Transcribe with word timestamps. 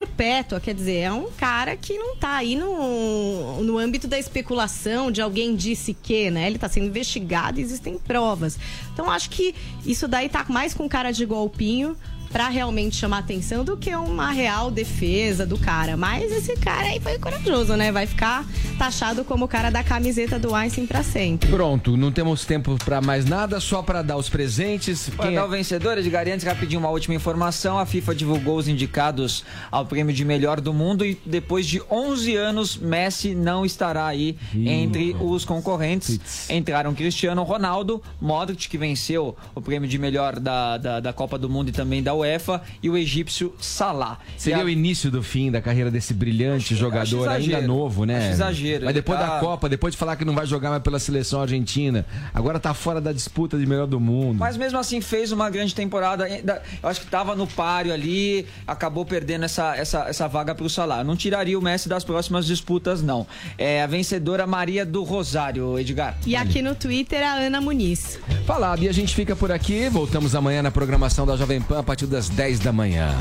perpétua, 0.00 0.58
quer 0.58 0.74
dizer, 0.74 0.96
é 0.96 1.12
um 1.12 1.30
cara 1.30 1.76
que 1.76 1.92
não 1.98 2.16
tá 2.16 2.36
aí 2.36 2.56
no, 2.56 3.62
no 3.62 3.76
âmbito 3.76 4.08
da 4.08 4.18
especulação 4.18 5.10
de 5.10 5.20
alguém 5.20 5.54
disse 5.54 5.92
que, 5.92 6.30
né? 6.30 6.46
Ele 6.46 6.58
tá 6.58 6.70
sendo 6.70 6.86
investigado 6.86 7.60
e 7.60 7.62
existem 7.62 7.98
provas. 7.98 8.58
Então 8.94 9.10
acho 9.10 9.28
que 9.28 9.54
isso 9.84 10.08
daí 10.08 10.30
tá 10.30 10.46
mais 10.48 10.72
com 10.72 10.88
cara 10.88 11.10
de 11.12 11.26
golpinho 11.26 11.94
para 12.30 12.48
realmente 12.48 12.96
chamar 12.96 13.18
atenção 13.18 13.64
do 13.64 13.76
que 13.76 13.94
uma 13.94 14.30
real 14.30 14.70
defesa 14.70 15.44
do 15.44 15.58
cara. 15.58 15.96
Mas 15.96 16.30
esse 16.30 16.56
cara 16.56 16.88
aí 16.88 17.00
foi 17.00 17.18
corajoso, 17.18 17.74
né? 17.76 17.90
Vai 17.90 18.06
ficar 18.06 18.46
taxado 18.78 19.24
como 19.24 19.44
o 19.44 19.48
cara 19.48 19.70
da 19.70 19.82
camiseta 19.82 20.38
do 20.38 20.54
Einstein 20.54 20.86
para 20.86 21.02
sempre. 21.02 21.50
Pronto, 21.50 21.96
não 21.96 22.12
temos 22.12 22.44
tempo 22.44 22.76
para 22.84 23.00
mais 23.00 23.24
nada, 23.24 23.60
só 23.60 23.82
para 23.82 24.02
dar 24.02 24.16
os 24.16 24.28
presentes. 24.28 25.10
Para 25.10 25.30
dar 25.30 25.40
é? 25.40 25.44
o 25.44 25.48
vencedor, 25.48 25.98
Edgar, 25.98 26.26
antes 26.28 26.44
rapidinho 26.44 26.80
uma 26.80 26.88
última 26.88 27.14
informação, 27.14 27.78
a 27.78 27.84
FIFA 27.84 28.14
divulgou 28.14 28.56
os 28.56 28.68
indicados 28.68 29.44
ao 29.70 29.84
prêmio 29.84 30.14
de 30.14 30.24
melhor 30.24 30.60
do 30.60 30.72
mundo 30.72 31.04
e 31.04 31.18
depois 31.26 31.66
de 31.66 31.82
11 31.90 32.36
anos, 32.36 32.76
Messi 32.76 33.34
não 33.34 33.66
estará 33.66 34.06
aí 34.06 34.36
entre 34.54 35.16
os 35.20 35.44
concorrentes. 35.44 36.48
Entraram 36.48 36.94
Cristiano 36.94 37.42
Ronaldo, 37.42 38.02
Modric, 38.20 38.68
que 38.68 38.78
venceu 38.78 39.36
o 39.54 39.60
prêmio 39.60 39.88
de 39.88 39.98
melhor 39.98 40.38
da, 40.38 40.78
da, 40.78 41.00
da 41.00 41.12
Copa 41.12 41.36
do 41.36 41.48
Mundo 41.48 41.70
e 41.70 41.72
também 41.72 42.02
da 42.02 42.14
UEFA 42.20 42.62
e 42.82 42.88
o 42.88 42.96
egípcio 42.96 43.54
Salah. 43.60 44.18
Seria 44.36 44.62
a... 44.62 44.64
o 44.64 44.68
início 44.68 45.10
do 45.10 45.22
fim 45.22 45.50
da 45.50 45.60
carreira 45.60 45.90
desse 45.90 46.14
brilhante 46.14 46.74
acho, 46.74 46.80
jogador 46.80 47.28
acho 47.28 47.42
ainda 47.42 47.60
novo, 47.60 48.04
né? 48.04 48.18
Acho 48.18 48.30
exagero. 48.30 48.84
Mas 48.84 48.94
depois 48.94 49.18
tá... 49.18 49.26
da 49.26 49.40
Copa, 49.40 49.68
depois 49.68 49.92
de 49.92 49.98
falar 49.98 50.16
que 50.16 50.24
não 50.24 50.34
vai 50.34 50.46
jogar 50.46 50.70
mais 50.70 50.82
pela 50.82 50.98
seleção 50.98 51.42
argentina, 51.42 52.06
agora 52.32 52.58
tá 52.58 52.74
fora 52.74 53.00
da 53.00 53.12
disputa 53.12 53.58
de 53.58 53.66
melhor 53.66 53.86
do 53.86 54.00
mundo. 54.00 54.38
Mas 54.38 54.56
mesmo 54.56 54.78
assim 54.78 55.00
fez 55.00 55.32
uma 55.32 55.50
grande 55.50 55.74
temporada. 55.74 56.28
Eu 56.28 56.88
acho 56.88 57.00
que 57.00 57.06
tava 57.06 57.34
no 57.34 57.46
páreo 57.46 57.92
ali, 57.92 58.46
acabou 58.66 59.04
perdendo 59.04 59.44
essa, 59.44 59.76
essa, 59.76 60.08
essa 60.08 60.28
vaga 60.28 60.54
pro 60.54 60.68
Salah. 60.68 61.04
Não 61.04 61.16
tiraria 61.16 61.58
o 61.58 61.62
Messi 61.62 61.88
das 61.88 62.04
próximas 62.04 62.46
disputas, 62.46 63.02
não. 63.02 63.26
É 63.58 63.82
a 63.82 63.86
vencedora 63.86 64.46
Maria 64.46 64.84
do 64.84 65.02
Rosário, 65.02 65.78
Edgar. 65.78 66.16
E 66.26 66.36
aqui 66.36 66.62
no 66.62 66.74
Twitter 66.74 67.22
a 67.22 67.34
Ana 67.34 67.60
Muniz. 67.60 68.18
Falado, 68.46 68.82
e 68.82 68.88
a 68.88 68.92
gente 68.92 69.14
fica 69.14 69.36
por 69.36 69.52
aqui. 69.52 69.88
Voltamos 69.88 70.34
amanhã 70.34 70.62
na 70.62 70.70
programação 70.70 71.26
da 71.26 71.36
Jovem 71.36 71.60
Pan 71.60 71.78
a 71.78 71.82
partir 71.82 72.06
das 72.10 72.28
10 72.28 72.58
da 72.58 72.72
manhã. 72.72 73.16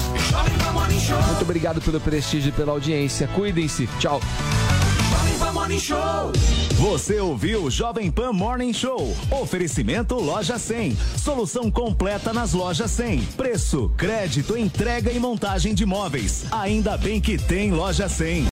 Muito 1.27 1.41
obrigado 1.43 1.79
pelo 1.79 2.01
prestígio 2.01 2.49
e 2.49 2.51
pela 2.51 2.71
audiência. 2.71 3.27
Cuidem-se. 3.27 3.87
Tchau. 3.99 4.19
Você 6.77 7.19
ouviu 7.19 7.69
Jovem 7.69 8.09
Pan 8.11 8.33
Morning 8.33 8.73
Show. 8.73 9.15
Oferecimento 9.29 10.15
Loja 10.15 10.57
100. 10.57 10.97
Solução 11.17 11.69
completa 11.69 12.33
nas 12.33 12.53
lojas 12.53 12.91
100. 12.91 13.21
Preço, 13.37 13.91
crédito, 13.95 14.57
entrega 14.57 15.11
e 15.11 15.19
montagem 15.19 15.73
de 15.73 15.85
móveis. 15.85 16.45
Ainda 16.51 16.97
bem 16.97 17.21
que 17.21 17.37
tem 17.37 17.71
Loja 17.71 18.09
100. 18.09 18.47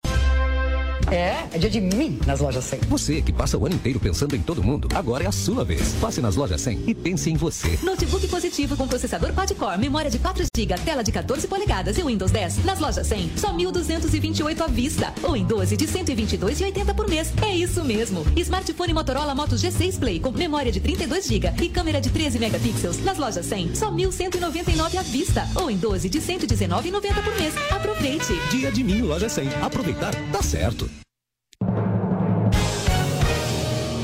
É, 1.11 1.45
é 1.53 1.57
dia 1.57 1.69
de 1.69 1.79
mim 1.79 2.19
nas 2.25 2.39
lojas 2.39 2.63
100. 2.65 2.81
Você 2.89 3.21
que 3.21 3.31
passa 3.31 3.57
o 3.57 3.65
ano 3.65 3.75
inteiro 3.75 3.99
pensando 3.99 4.35
em 4.35 4.41
todo 4.41 4.63
mundo, 4.63 4.89
agora 4.93 5.23
é 5.23 5.27
a 5.27 5.31
sua 5.31 5.63
vez. 5.63 5.93
Passe 6.01 6.21
nas 6.21 6.35
lojas 6.35 6.59
100 6.61 6.83
e 6.87 6.93
pense 6.93 7.29
em 7.29 7.35
você. 7.35 7.79
Notebook 7.81 8.27
positivo 8.27 8.75
com 8.75 8.87
processador 8.87 9.33
quad-core, 9.33 9.77
memória 9.77 10.11
de 10.11 10.19
4 10.19 10.45
GB, 10.55 10.75
tela 10.83 11.03
de 11.03 11.11
14 11.11 11.47
polegadas 11.47 11.97
e 11.97 12.03
Windows 12.03 12.31
10. 12.31 12.65
Nas 12.65 12.79
lojas 12.79 13.07
100, 13.07 13.31
só 13.37 13.53
1.228 13.53 14.61
à 14.61 14.67
vista. 14.67 15.13
Ou 15.23 15.35
em 15.35 15.45
12 15.45 15.77
de 15.77 15.87
122,80 15.87 16.93
por 16.93 17.07
mês. 17.07 17.31
É 17.41 17.55
isso 17.55 17.83
mesmo. 17.83 18.25
Smartphone 18.35 18.93
Motorola 18.93 19.33
Moto 19.33 19.55
G6 19.55 19.99
Play 19.99 20.19
com 20.19 20.31
memória 20.31 20.71
de 20.71 20.79
32 20.79 21.25
GB 21.25 21.63
e 21.63 21.69
câmera 21.69 22.01
de 22.01 22.09
13 22.09 22.39
megapixels. 22.39 23.03
Nas 23.03 23.17
lojas 23.17 23.45
100, 23.45 23.75
só 23.75 23.91
1.199 23.91 24.97
à 24.97 25.03
vista. 25.03 25.47
Ou 25.55 25.71
em 25.71 25.77
12 25.77 26.09
de 26.09 26.19
119,90 26.19 27.23
por 27.23 27.35
mês. 27.39 27.53
Aproveite. 27.71 28.33
Dia 28.51 28.71
de 28.71 28.83
mim, 28.83 29.01
loja 29.01 29.29
100. 29.29 29.47
Aproveitar, 29.61 30.13
dá 30.31 30.41
certo. 30.41 30.96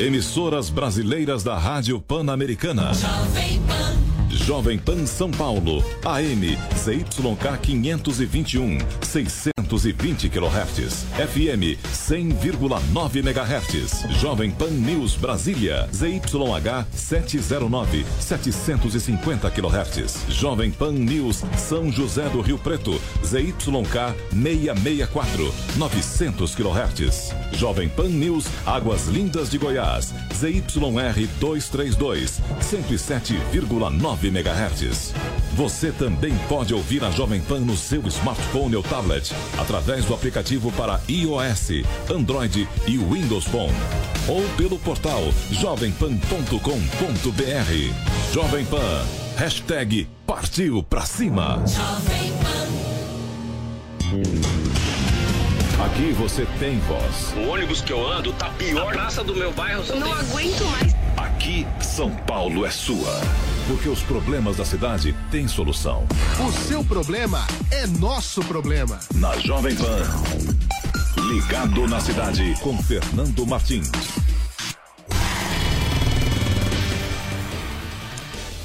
Emissoras 0.04 0.70
brasileiras 0.70 1.44
da 1.44 1.58
Rádio 1.58 1.98
Pan-Americana. 1.98 2.91
Jovem 2.94 3.62
Pan. 3.62 4.03
Jovem 4.46 4.78
Pan 4.78 5.06
São 5.06 5.31
Paulo. 5.31 5.81
AM 6.04 6.42
ZYK 6.76 7.62
521. 7.62 8.78
620 9.02 10.30
kHz. 10.30 11.06
FM 11.16 11.78
100,9 11.94 13.20
MHz. 13.20 14.04
Jovem 14.20 14.52
Pan 14.52 14.72
News 14.72 15.16
Brasília. 15.16 15.88
ZYH 15.94 16.86
709. 16.94 18.06
750 18.20 19.50
kHz. 19.50 20.26
Jovem 20.28 20.72
Pan 20.72 20.92
News 20.92 21.44
São 21.56 21.90
José 21.90 22.30
do 22.30 22.42
Rio 22.42 22.58
Preto. 22.58 23.00
ZYK 23.24 24.14
664. 24.34 25.54
900 25.78 26.54
kHz. 26.54 27.34
Jovem 27.54 27.90
Pan 27.90 28.10
News 28.10 28.46
Águas 28.66 29.08
Lindas 29.08 29.50
de 29.50 29.58
Goiás. 29.58 30.14
ZYR 30.34 31.30
232. 31.40 32.42
107,9 32.60 34.32
9 34.32 34.32
MHz. 34.33 35.13
Você 35.53 35.91
também 35.91 36.35
pode 36.49 36.73
ouvir 36.73 37.03
a 37.03 37.11
Jovem 37.11 37.39
Pan 37.41 37.59
no 37.59 37.77
seu 37.77 38.01
smartphone 38.07 38.75
ou 38.75 38.81
tablet 38.81 39.31
através 39.57 40.05
do 40.05 40.13
aplicativo 40.13 40.71
para 40.71 40.99
iOS, 41.07 41.83
Android 42.09 42.67
e 42.88 42.97
Windows 42.97 43.45
Phone 43.45 43.75
ou 44.27 44.41
pelo 44.57 44.79
portal 44.79 45.21
jovempan.com.br. 45.51 48.33
Jovem 48.33 48.66
Pan. 48.66 49.05
Hashtag 49.38 50.07
partiu 50.25 50.81
pra 50.83 51.01
cima. 51.01 51.61
Jovem 51.67 52.33
Pan. 52.41 52.63
Aqui 55.85 56.11
você 56.13 56.45
tem 56.59 56.79
voz. 56.81 57.33
O 57.35 57.47
ônibus 57.50 57.81
que 57.81 57.91
eu 57.91 58.07
ando 58.09 58.31
tá 58.33 58.50
pior. 58.51 58.89
A 58.89 58.94
praça 58.94 59.23
do 59.23 59.35
meu 59.35 59.51
bairro. 59.51 59.83
Não 59.95 60.03
tem... 60.03 60.13
aguento 60.13 60.63
mais. 60.65 60.95
Aqui, 61.17 61.65
São 61.81 62.11
Paulo 62.11 62.65
é 62.65 62.71
sua. 62.71 63.19
Porque 63.68 63.88
os 63.88 64.01
problemas 64.01 64.57
da 64.57 64.66
cidade 64.66 65.16
têm 65.31 65.47
solução. 65.47 66.06
O 66.46 66.51
seu 66.51 66.84
problema 66.84 67.46
é 67.72 67.88
nosso 67.88 68.44
problema. 68.44 69.00
Na 69.16 69.38
Jovem 69.40 69.74
Pan. 69.75 70.03
Ligado 71.29 71.88
na 71.88 72.01
cidade 72.01 72.53
com 72.62 72.78
Fernando 72.84 73.46
Martins. 73.47 73.90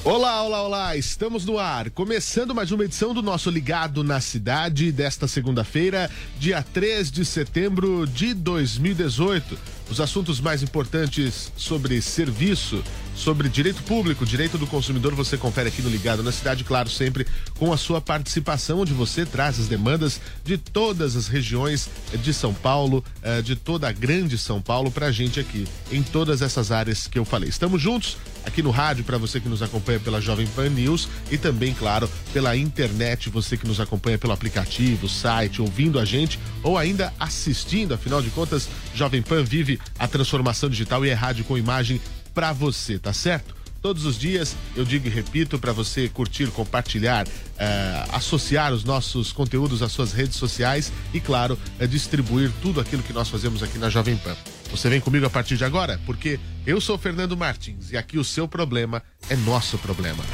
Olá, 0.02 0.42
olá, 0.42 0.62
olá, 0.62 0.96
estamos 0.96 1.44
no 1.44 1.58
ar, 1.58 1.90
começando 1.90 2.54
mais 2.54 2.72
uma 2.72 2.82
edição 2.82 3.12
do 3.12 3.20
nosso 3.20 3.50
Ligado 3.50 4.02
na 4.02 4.22
Cidade 4.22 4.90
desta 4.90 5.28
segunda-feira, 5.28 6.10
dia 6.38 6.62
3 6.62 7.10
de 7.10 7.26
setembro 7.26 8.06
de 8.06 8.32
2018. 8.32 9.58
Os 9.90 10.00
assuntos 10.00 10.40
mais 10.40 10.62
importantes 10.62 11.52
sobre 11.56 12.00
serviço, 12.00 12.82
sobre 13.18 13.48
direito 13.48 13.82
público, 13.82 14.24
direito 14.24 14.56
do 14.56 14.66
consumidor, 14.66 15.12
você 15.12 15.36
confere 15.36 15.68
aqui 15.68 15.82
no 15.82 15.90
Ligado 15.90 16.22
na 16.22 16.30
Cidade, 16.30 16.62
claro, 16.62 16.88
sempre 16.88 17.26
com 17.58 17.72
a 17.72 17.76
sua 17.76 18.00
participação, 18.00 18.78
onde 18.78 18.92
você 18.92 19.26
traz 19.26 19.58
as 19.58 19.66
demandas 19.66 20.20
de 20.44 20.56
todas 20.56 21.16
as 21.16 21.26
regiões 21.26 21.90
de 22.22 22.32
São 22.32 22.54
Paulo, 22.54 23.04
eh, 23.22 23.42
de 23.42 23.56
toda 23.56 23.88
a 23.88 23.92
grande 23.92 24.38
São 24.38 24.62
Paulo, 24.62 24.90
para 24.90 25.06
a 25.06 25.12
gente 25.12 25.40
aqui, 25.40 25.66
em 25.90 26.00
todas 26.00 26.42
essas 26.42 26.70
áreas 26.70 27.08
que 27.08 27.18
eu 27.18 27.24
falei. 27.24 27.48
Estamos 27.48 27.82
juntos 27.82 28.16
aqui 28.46 28.62
no 28.62 28.70
rádio, 28.70 29.04
para 29.04 29.18
você 29.18 29.40
que 29.40 29.48
nos 29.48 29.62
acompanha 29.62 29.98
pela 29.98 30.20
Jovem 30.20 30.46
Pan 30.46 30.68
News 30.70 31.08
e 31.30 31.36
também, 31.36 31.74
claro, 31.74 32.08
pela 32.32 32.56
internet, 32.56 33.28
você 33.28 33.56
que 33.56 33.66
nos 33.66 33.80
acompanha 33.80 34.16
pelo 34.16 34.32
aplicativo, 34.32 35.08
site, 35.08 35.60
ouvindo 35.60 35.98
a 35.98 36.04
gente 36.04 36.38
ou 36.62 36.78
ainda 36.78 37.12
assistindo, 37.18 37.94
afinal 37.94 38.22
de 38.22 38.30
contas, 38.30 38.68
Jovem 38.94 39.22
Pan 39.22 39.42
vive 39.42 39.78
a 39.98 40.06
transformação 40.06 40.70
digital 40.70 41.04
e 41.04 41.10
é 41.10 41.14
rádio 41.14 41.44
com 41.44 41.58
imagem 41.58 42.00
para 42.34 42.52
você, 42.52 42.98
tá 42.98 43.12
certo? 43.12 43.58
Todos 43.80 44.04
os 44.04 44.18
dias 44.18 44.56
eu 44.74 44.84
digo 44.84 45.06
e 45.06 45.10
repito 45.10 45.58
para 45.58 45.72
você 45.72 46.08
curtir, 46.08 46.48
compartilhar, 46.48 47.26
eh, 47.56 48.04
associar 48.12 48.72
os 48.72 48.82
nossos 48.82 49.32
conteúdos 49.32 49.82
às 49.82 49.92
suas 49.92 50.12
redes 50.12 50.36
sociais 50.36 50.92
e, 51.14 51.20
claro, 51.20 51.56
eh, 51.78 51.86
distribuir 51.86 52.50
tudo 52.60 52.80
aquilo 52.80 53.04
que 53.04 53.12
nós 53.12 53.28
fazemos 53.28 53.62
aqui 53.62 53.78
na 53.78 53.88
Jovem 53.88 54.16
Pan. 54.16 54.36
Você 54.70 54.88
vem 54.90 55.00
comigo 55.00 55.26
a 55.26 55.30
partir 55.30 55.56
de 55.56 55.64
agora? 55.64 56.00
Porque 56.04 56.40
eu 56.66 56.80
sou 56.80 56.98
Fernando 56.98 57.36
Martins 57.36 57.92
e 57.92 57.96
aqui 57.96 58.18
o 58.18 58.24
seu 58.24 58.48
problema 58.48 59.00
é 59.30 59.36
nosso 59.36 59.78
problema. 59.78 60.24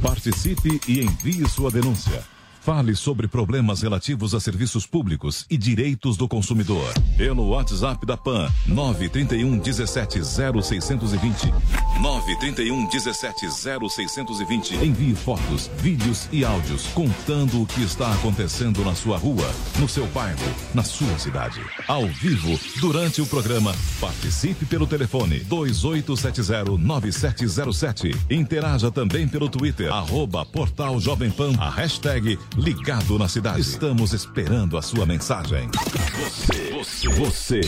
Participe 0.00 0.80
e 0.88 1.00
envie 1.00 1.46
sua 1.48 1.70
denúncia. 1.70 2.24
Fale 2.62 2.94
sobre 2.94 3.26
problemas 3.26 3.82
relativos 3.82 4.36
a 4.36 4.40
serviços 4.40 4.86
públicos 4.86 5.44
e 5.50 5.58
direitos 5.58 6.16
do 6.16 6.28
consumidor. 6.28 6.94
Pelo 7.16 7.48
WhatsApp 7.48 8.06
da 8.06 8.16
PAN, 8.16 8.48
931 8.68 9.58
17 9.58 10.20
0620. 10.22 11.52
931 12.00 12.86
17 12.86 13.48
0620. 13.50 14.76
Envie 14.76 15.12
fotos, 15.16 15.68
vídeos 15.78 16.28
e 16.30 16.44
áudios 16.44 16.86
contando 16.94 17.62
o 17.62 17.66
que 17.66 17.82
está 17.82 18.12
acontecendo 18.12 18.84
na 18.84 18.94
sua 18.94 19.18
rua, 19.18 19.52
no 19.80 19.88
seu 19.88 20.06
bairro, 20.06 20.38
na 20.72 20.84
sua 20.84 21.18
cidade. 21.18 21.60
Ao 21.88 22.06
vivo, 22.06 22.56
durante 22.80 23.20
o 23.20 23.26
programa, 23.26 23.74
participe 24.00 24.64
pelo 24.66 24.86
telefone 24.86 25.40
2870 25.40 26.78
9707. 26.78 28.16
Interaja 28.30 28.88
também 28.88 29.26
pelo 29.26 29.48
Twitter, 29.48 29.92
arroba 29.92 30.46
Portal 30.46 31.00
Jovem 31.00 31.32
Pan, 31.32 31.54
a 31.58 31.68
hashtag 31.68 32.38
ligado 32.56 33.18
na 33.18 33.28
cidade. 33.28 33.60
Estamos 33.60 34.12
esperando 34.12 34.76
a 34.76 34.82
sua 34.82 35.06
mensagem. 35.06 35.70
Você, 36.14 36.70
você, 36.70 37.08
você, 37.08 37.60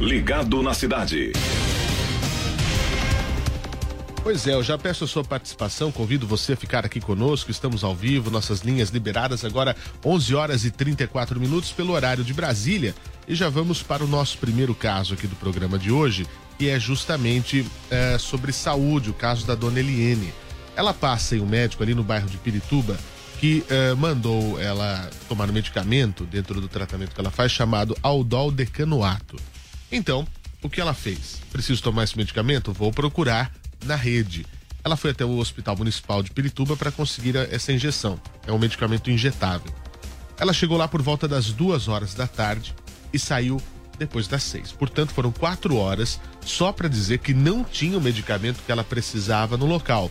ligado 0.00 0.62
na 0.62 0.74
cidade. 0.74 1.32
Pois 4.22 4.46
é, 4.46 4.54
eu 4.54 4.62
já 4.62 4.78
peço 4.78 5.04
a 5.04 5.06
sua 5.06 5.22
participação, 5.22 5.92
convido 5.92 6.26
você 6.26 6.54
a 6.54 6.56
ficar 6.56 6.84
aqui 6.84 6.98
conosco, 6.98 7.50
estamos 7.50 7.84
ao 7.84 7.94
vivo, 7.94 8.30
nossas 8.30 8.60
linhas 8.60 8.88
liberadas 8.88 9.44
agora 9.44 9.76
11 10.02 10.34
horas 10.34 10.64
e 10.64 10.70
34 10.70 11.38
minutos 11.38 11.70
pelo 11.72 11.92
horário 11.92 12.24
de 12.24 12.32
Brasília 12.32 12.94
e 13.28 13.34
já 13.34 13.50
vamos 13.50 13.82
para 13.82 14.02
o 14.02 14.08
nosso 14.08 14.38
primeiro 14.38 14.74
caso 14.74 15.12
aqui 15.12 15.26
do 15.26 15.36
programa 15.36 15.78
de 15.78 15.92
hoje, 15.92 16.26
que 16.58 16.70
é 16.70 16.80
justamente 16.80 17.66
é, 17.90 18.16
sobre 18.16 18.50
saúde, 18.50 19.10
o 19.10 19.14
caso 19.14 19.46
da 19.46 19.54
dona 19.54 19.78
Eliene. 19.78 20.32
Ela 20.74 20.94
passa 20.94 21.36
em 21.36 21.40
um 21.40 21.46
médico 21.46 21.82
ali 21.82 21.94
no 21.94 22.02
bairro 22.02 22.28
de 22.28 22.38
Pirituba 22.38 22.98
que 23.40 23.64
é, 23.68 23.94
mandou 23.94 24.60
ela 24.60 25.10
tomar 25.28 25.48
um 25.50 25.52
medicamento 25.52 26.24
dentro 26.24 26.60
do 26.60 26.68
tratamento 26.68 27.14
que 27.14 27.20
ela 27.20 27.30
faz 27.30 27.52
chamado 27.52 27.96
Aldol 28.02 28.50
Decanoato. 28.50 29.36
Então, 29.90 30.26
o 30.62 30.68
que 30.68 30.80
ela 30.80 30.94
fez? 30.94 31.40
Preciso 31.52 31.82
tomar 31.82 32.04
esse 32.04 32.16
medicamento? 32.16 32.72
Vou 32.72 32.90
procurar 32.92 33.52
na 33.84 33.96
rede. 33.96 34.46
Ela 34.82 34.96
foi 34.96 35.10
até 35.10 35.24
o 35.24 35.38
Hospital 35.38 35.76
Municipal 35.76 36.22
de 36.22 36.30
Pirituba 36.30 36.76
para 36.76 36.90
conseguir 36.90 37.36
essa 37.36 37.72
injeção. 37.72 38.20
É 38.46 38.52
um 38.52 38.58
medicamento 38.58 39.10
injetável. 39.10 39.72
Ela 40.38 40.52
chegou 40.52 40.76
lá 40.76 40.88
por 40.88 41.00
volta 41.00 41.28
das 41.28 41.52
duas 41.52 41.88
horas 41.88 42.14
da 42.14 42.26
tarde 42.26 42.74
e 43.12 43.18
saiu 43.18 43.60
depois 43.98 44.26
das 44.26 44.42
seis. 44.42 44.72
Portanto, 44.72 45.12
foram 45.12 45.30
quatro 45.30 45.76
horas 45.76 46.20
só 46.44 46.72
para 46.72 46.88
dizer 46.88 47.18
que 47.18 47.32
não 47.32 47.62
tinha 47.64 47.96
o 47.96 48.00
medicamento 48.00 48.60
que 48.64 48.72
ela 48.72 48.84
precisava 48.84 49.56
no 49.56 49.66
local. 49.66 50.10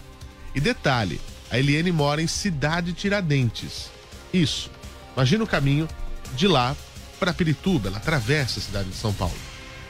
E 0.55 0.59
detalhe, 0.59 1.19
a 1.53 1.59
Eliane 1.59 1.91
mora 1.91 2.19
em 2.19 2.25
Cidade 2.25 2.94
Tiradentes. 2.94 3.91
Isso. 4.33 4.71
Imagina 5.15 5.44
o 5.44 5.47
caminho 5.47 5.88
de 6.35 6.47
lá 6.47 6.75
para 7.19 7.31
Pirituba. 7.31 7.89
Ela 7.89 7.97
atravessa 7.97 8.59
a 8.59 8.63
cidade 8.63 8.89
de 8.89 8.95
São 8.95 9.13
Paulo. 9.13 9.35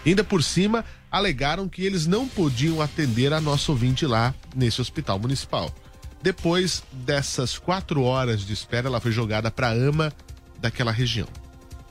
E 0.06 0.10
ainda 0.10 0.26
por 0.26 0.44
cima, 0.44 0.84
alegaram 1.10 1.70
que 1.70 1.86
eles 1.86 2.06
não 2.06 2.28
podiam 2.28 2.82
atender 2.82 3.32
a 3.32 3.40
nosso 3.40 3.72
ouvinte 3.72 4.06
lá 4.06 4.36
nesse 4.54 4.82
hospital 4.82 5.18
municipal. 5.18 5.74
Depois 6.22 6.84
dessas 6.92 7.58
quatro 7.58 8.04
horas 8.04 8.42
de 8.42 8.52
espera, 8.52 8.90
ela 8.90 9.00
foi 9.00 9.14
jogada 9.14 9.50
para 9.50 9.70
a 9.70 9.72
AMA 9.72 10.12
daquela 10.60 10.92
região. 10.92 11.30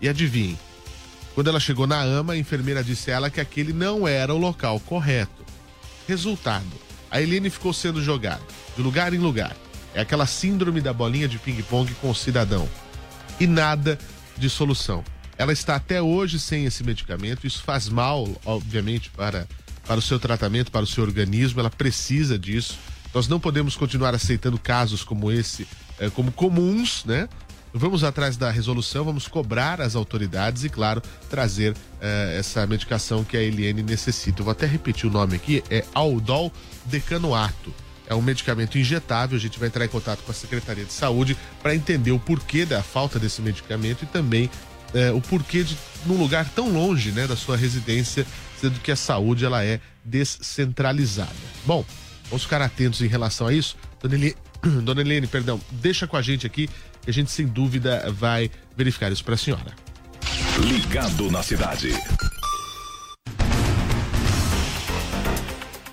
E 0.02 0.06
adivinhe, 0.06 0.58
quando 1.34 1.48
ela 1.48 1.58
chegou 1.58 1.86
na 1.86 1.98
AMA, 1.98 2.34
a 2.34 2.38
enfermeira 2.38 2.84
disse 2.84 3.10
a 3.10 3.14
ela 3.14 3.30
que 3.30 3.40
aquele 3.40 3.72
não 3.72 4.06
era 4.06 4.34
o 4.34 4.38
local 4.38 4.78
correto. 4.80 5.46
Resultado: 6.06 6.91
a 7.12 7.20
Helene 7.20 7.50
ficou 7.50 7.74
sendo 7.74 8.02
jogada 8.02 8.42
de 8.74 8.82
lugar 8.82 9.12
em 9.12 9.18
lugar. 9.18 9.54
É 9.94 10.00
aquela 10.00 10.24
síndrome 10.24 10.80
da 10.80 10.94
bolinha 10.94 11.28
de 11.28 11.38
ping-pong 11.38 11.92
com 11.96 12.10
o 12.10 12.14
cidadão. 12.14 12.66
E 13.38 13.46
nada 13.46 13.98
de 14.38 14.48
solução. 14.48 15.04
Ela 15.36 15.52
está 15.52 15.76
até 15.76 16.00
hoje 16.00 16.40
sem 16.40 16.64
esse 16.64 16.82
medicamento. 16.82 17.46
Isso 17.46 17.62
faz 17.62 17.86
mal, 17.86 18.26
obviamente, 18.46 19.10
para, 19.10 19.46
para 19.86 19.98
o 19.98 20.02
seu 20.02 20.18
tratamento, 20.18 20.72
para 20.72 20.84
o 20.84 20.86
seu 20.86 21.04
organismo. 21.04 21.60
Ela 21.60 21.68
precisa 21.68 22.38
disso. 22.38 22.78
Nós 23.12 23.28
não 23.28 23.38
podemos 23.38 23.76
continuar 23.76 24.14
aceitando 24.14 24.58
casos 24.58 25.04
como 25.04 25.30
esse 25.30 25.68
eh, 26.00 26.08
como 26.08 26.32
comuns, 26.32 27.04
né? 27.04 27.28
Vamos 27.74 28.04
atrás 28.04 28.36
da 28.36 28.50
resolução, 28.50 29.04
vamos 29.04 29.26
cobrar 29.26 29.80
as 29.80 29.96
autoridades 29.96 30.62
e, 30.62 30.68
claro, 30.68 31.02
trazer 31.30 31.74
eh, 32.02 32.36
essa 32.38 32.66
medicação 32.66 33.24
que 33.24 33.34
a 33.34 33.40
Eliane 33.40 33.82
necessita. 33.82 34.40
Eu 34.40 34.44
vou 34.44 34.52
até 34.52 34.66
repetir 34.66 35.08
o 35.08 35.12
nome 35.12 35.36
aqui: 35.36 35.64
é 35.70 35.82
Aldol 35.94 36.52
Decanoato. 36.84 37.72
É 38.06 38.14
um 38.14 38.20
medicamento 38.20 38.76
injetável. 38.76 39.38
A 39.38 39.40
gente 39.40 39.58
vai 39.58 39.68
entrar 39.68 39.86
em 39.86 39.88
contato 39.88 40.22
com 40.22 40.30
a 40.30 40.34
Secretaria 40.34 40.84
de 40.84 40.92
Saúde 40.92 41.34
para 41.62 41.74
entender 41.74 42.12
o 42.12 42.18
porquê 42.18 42.66
da 42.66 42.82
falta 42.82 43.18
desse 43.18 43.40
medicamento 43.40 44.02
e 44.02 44.06
também 44.06 44.50
é, 44.92 45.10
o 45.10 45.20
porquê 45.22 45.62
de 45.62 45.76
num 46.04 46.18
lugar 46.18 46.46
tão 46.50 46.70
longe 46.70 47.10
né, 47.12 47.26
da 47.26 47.36
sua 47.36 47.56
residência, 47.56 48.26
sendo 48.60 48.80
que 48.80 48.90
a 48.90 48.96
saúde 48.96 49.46
ela 49.46 49.64
é 49.64 49.80
descentralizada. 50.04 51.32
Bom, 51.64 51.84
vamos 52.28 52.42
ficar 52.42 52.60
atentos 52.60 53.00
em 53.00 53.06
relação 53.06 53.46
a 53.46 53.52
isso. 53.54 53.76
Dona 54.00 54.14
Helene, 54.14 54.36
Dona 54.82 55.28
perdão, 55.28 55.60
deixa 55.70 56.06
com 56.06 56.18
a 56.18 56.22
gente 56.22 56.46
aqui 56.46 56.68
que 57.02 57.10
a 57.10 57.12
gente 57.12 57.30
sem 57.30 57.46
dúvida 57.46 58.10
vai 58.12 58.50
verificar 58.76 59.12
isso 59.12 59.24
para 59.24 59.34
a 59.34 59.38
senhora. 59.38 59.74
Ligado 60.58 61.30
na 61.30 61.42
cidade. 61.42 61.92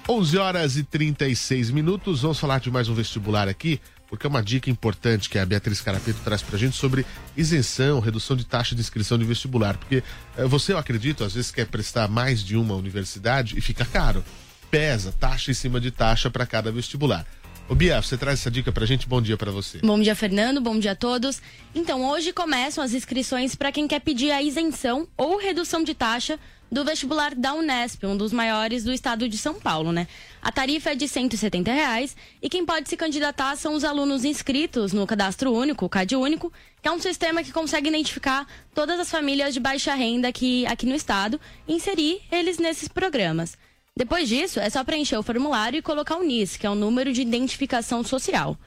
11 0.07 0.37
horas 0.37 0.77
e 0.77 0.83
36 0.83 1.71
minutos. 1.71 2.21
Vamos 2.21 2.39
falar 2.39 2.59
de 2.59 2.71
mais 2.71 2.87
um 2.87 2.93
vestibular 2.93 3.47
aqui 3.47 3.79
porque 4.09 4.25
é 4.25 4.29
uma 4.29 4.41
dica 4.41 4.69
importante 4.69 5.29
que 5.29 5.37
a 5.37 5.45
Beatriz 5.45 5.81
Carapeto 5.81 6.19
traz 6.23 6.41
pra 6.41 6.57
gente 6.57 6.75
sobre 6.75 7.05
isenção, 7.37 7.99
redução 7.99 8.35
de 8.35 8.43
taxa 8.43 8.73
de 8.73 8.81
inscrição 8.81 9.17
de 9.17 9.23
vestibular. 9.23 9.77
Porque 9.77 10.03
eh, 10.35 10.45
você, 10.45 10.73
eu 10.73 10.79
acredito, 10.79 11.23
às 11.23 11.35
vezes 11.35 11.51
quer 11.51 11.67
prestar 11.67 12.07
mais 12.07 12.43
de 12.43 12.57
uma 12.57 12.73
universidade 12.73 13.57
e 13.57 13.61
fica 13.61 13.85
caro. 13.85 14.23
Pesa, 14.71 15.11
taxa 15.11 15.51
em 15.51 15.53
cima 15.53 15.79
de 15.79 15.91
taxa 15.91 16.29
para 16.29 16.45
cada 16.45 16.71
vestibular. 16.71 17.25
Ô 17.69 17.75
Bia, 17.75 18.01
você 18.01 18.17
traz 18.17 18.39
essa 18.39 18.49
dica 18.49 18.71
pra 18.71 18.83
gente? 18.83 19.07
Bom 19.07 19.21
dia 19.21 19.37
para 19.37 19.51
você. 19.51 19.77
Bom 19.77 20.01
dia, 20.01 20.15
Fernando. 20.15 20.59
Bom 20.59 20.79
dia 20.79 20.93
a 20.93 20.95
todos. 20.95 21.39
Então, 21.75 22.03
hoje 22.09 22.33
começam 22.33 22.83
as 22.83 22.95
inscrições 22.95 23.53
para 23.53 23.71
quem 23.71 23.87
quer 23.87 23.99
pedir 23.99 24.31
a 24.31 24.41
isenção 24.41 25.07
ou 25.15 25.37
redução 25.37 25.83
de 25.83 25.93
taxa 25.93 26.39
do 26.71 26.83
vestibular 26.83 27.35
da 27.35 27.53
Unesp, 27.53 28.05
um 28.05 28.17
dos 28.17 28.33
maiores 28.33 28.83
do 28.83 28.91
estado 28.91 29.29
de 29.29 29.37
São 29.37 29.53
Paulo, 29.59 29.91
né? 29.91 30.07
A 30.41 30.51
tarifa 30.51 30.91
é 30.91 30.95
de 30.95 31.07
170 31.07 31.71
reais, 31.71 32.17
e 32.41 32.49
quem 32.49 32.65
pode 32.65 32.89
se 32.89 32.97
candidatar 32.97 33.55
são 33.55 33.75
os 33.75 33.83
alunos 33.83 34.25
inscritos 34.25 34.91
no 34.91 35.05
Cadastro 35.05 35.53
Único, 35.53 35.85
o 35.85 35.89
CAD 35.89 36.15
Único, 36.15 36.51
que 36.81 36.87
é 36.87 36.91
um 36.91 36.99
sistema 36.99 37.43
que 37.43 37.51
consegue 37.51 37.89
identificar 37.89 38.47
todas 38.73 38.99
as 38.99 39.11
famílias 39.11 39.53
de 39.53 39.59
baixa 39.59 39.93
renda 39.93 40.27
aqui, 40.27 40.65
aqui 40.65 40.87
no 40.87 40.95
estado 40.95 41.39
e 41.67 41.75
inserir 41.75 42.19
eles 42.31 42.57
nesses 42.57 42.87
programas. 42.87 43.55
Depois 43.99 44.27
disso, 44.29 44.61
é 44.61 44.69
só 44.69 44.81
preencher 44.81 45.17
o 45.17 45.21
formulário 45.21 45.77
e 45.77 45.81
colocar 45.81 46.15
o 46.15 46.23
NIS, 46.23 46.55
que 46.55 46.65
é 46.65 46.69
o 46.69 46.73
número 46.73 47.11
de 47.11 47.21
identificação 47.21 48.01
social. 48.01 48.57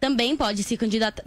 Também 0.00 0.34
pode 0.34 0.62
se 0.62 0.78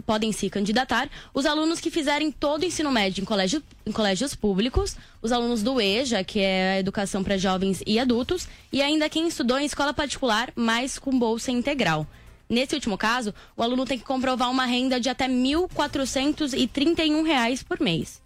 podem 0.04 0.32
se 0.32 0.50
candidatar 0.50 1.08
os 1.32 1.46
alunos 1.46 1.78
que 1.78 1.88
fizerem 1.88 2.32
todo 2.32 2.62
o 2.62 2.64
ensino 2.64 2.90
médio 2.90 3.22
em, 3.22 3.24
colégio, 3.24 3.62
em 3.86 3.92
colégios 3.92 4.34
públicos, 4.34 4.96
os 5.22 5.30
alunos 5.30 5.62
do 5.62 5.80
EJA, 5.80 6.24
que 6.24 6.40
é 6.40 6.72
a 6.72 6.80
Educação 6.80 7.22
para 7.22 7.38
Jovens 7.38 7.84
e 7.86 8.00
Adultos, 8.00 8.48
e 8.72 8.82
ainda 8.82 9.08
quem 9.08 9.28
estudou 9.28 9.60
em 9.60 9.64
escola 9.64 9.94
particular, 9.94 10.52
mas 10.56 10.98
com 10.98 11.16
bolsa 11.16 11.52
integral. 11.52 12.04
Nesse 12.50 12.74
último 12.74 12.98
caso, 12.98 13.32
o 13.56 13.62
aluno 13.62 13.86
tem 13.86 13.96
que 13.96 14.04
comprovar 14.04 14.50
uma 14.50 14.66
renda 14.66 14.98
de 14.98 15.08
até 15.08 15.26
R$ 15.26 15.34
1.431 15.34 17.62
por 17.62 17.78
mês. 17.78 18.20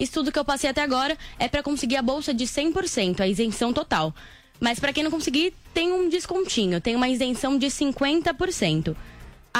Estudo 0.00 0.32
que 0.32 0.38
eu 0.38 0.46
passei 0.46 0.70
até 0.70 0.80
agora 0.80 1.18
é 1.38 1.46
para 1.46 1.62
conseguir 1.62 1.96
a 1.96 2.02
bolsa 2.02 2.32
de 2.32 2.46
100%, 2.46 3.20
a 3.20 3.28
isenção 3.28 3.70
total. 3.70 4.14
Mas 4.60 4.80
para 4.80 4.92
quem 4.92 5.04
não 5.04 5.10
conseguir, 5.10 5.54
tem 5.72 5.92
um 5.92 6.08
descontinho, 6.08 6.80
tem 6.80 6.96
uma 6.96 7.08
isenção 7.08 7.56
de 7.56 7.66
50% 7.66 8.96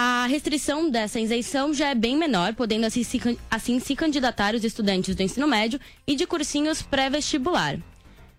a 0.01 0.27
restrição 0.27 0.89
dessa 0.89 1.19
isenção 1.19 1.75
já 1.75 1.89
é 1.89 1.95
bem 1.95 2.17
menor, 2.17 2.55
podendo 2.55 2.87
assim 2.87 3.03
se, 3.03 3.21
assim 3.51 3.81
se 3.81 3.97
candidatar 3.97 4.55
os 4.55 4.63
estudantes 4.63 5.17
do 5.17 5.23
ensino 5.25 5.49
médio 5.49 5.81
e 6.07 6.15
de 6.15 6.25
cursinhos 6.25 6.83
pré-vestibular. 6.83 7.79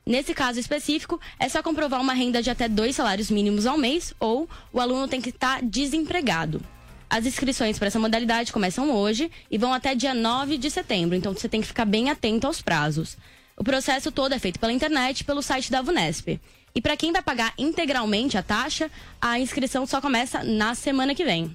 Nesse 0.06 0.34
caso 0.34 0.58
específico, 0.58 1.20
é 1.38 1.50
só 1.50 1.62
comprovar 1.62 2.00
uma 2.00 2.14
renda 2.14 2.42
de 2.42 2.50
até 2.50 2.70
dois 2.70 2.96
salários 2.96 3.30
mínimos 3.30 3.66
ao 3.66 3.78
mês 3.78 4.14
ou 4.20 4.48
o 4.72 4.80
aluno 4.80 5.08
tem 5.08 5.20
que 5.20 5.32
estar 5.32 5.62
desempregado. 5.62 6.62
As 7.10 7.26
inscrições 7.26 7.78
para 7.78 7.88
essa 7.88 8.00
modalidade 8.00 8.54
começam 8.54 8.92
hoje 8.92 9.30
e 9.52 9.58
vão 9.58 9.74
até 9.74 9.94
dia 9.94 10.14
9 10.14 10.58
de 10.58 10.72
setembro, 10.72 11.16
então 11.16 11.34
você 11.34 11.50
tem 11.50 11.60
que 11.60 11.68
ficar 11.68 11.86
bem 11.86 12.10
atento 12.10 12.48
aos 12.48 12.62
prazos. 12.62 13.18
O 13.60 13.64
processo 13.64 14.10
todo 14.10 14.34
é 14.34 14.40
feito 14.40 14.58
pela 14.58 14.72
internet 14.72 15.26
pelo 15.26 15.42
site 15.42 15.70
da 15.70 15.82
VUNESP. 15.82 16.40
E 16.74 16.80
para 16.80 16.96
quem 16.96 17.12
vai 17.12 17.22
pagar 17.22 17.54
integralmente 17.58 18.38
a 18.38 18.42
taxa, 18.42 18.90
a 19.20 19.38
inscrição 19.38 19.86
só 19.86 20.00
começa 20.00 20.42
na 20.46 20.74
semana 20.74 21.14
que 21.14 21.26
vem. 21.26 21.54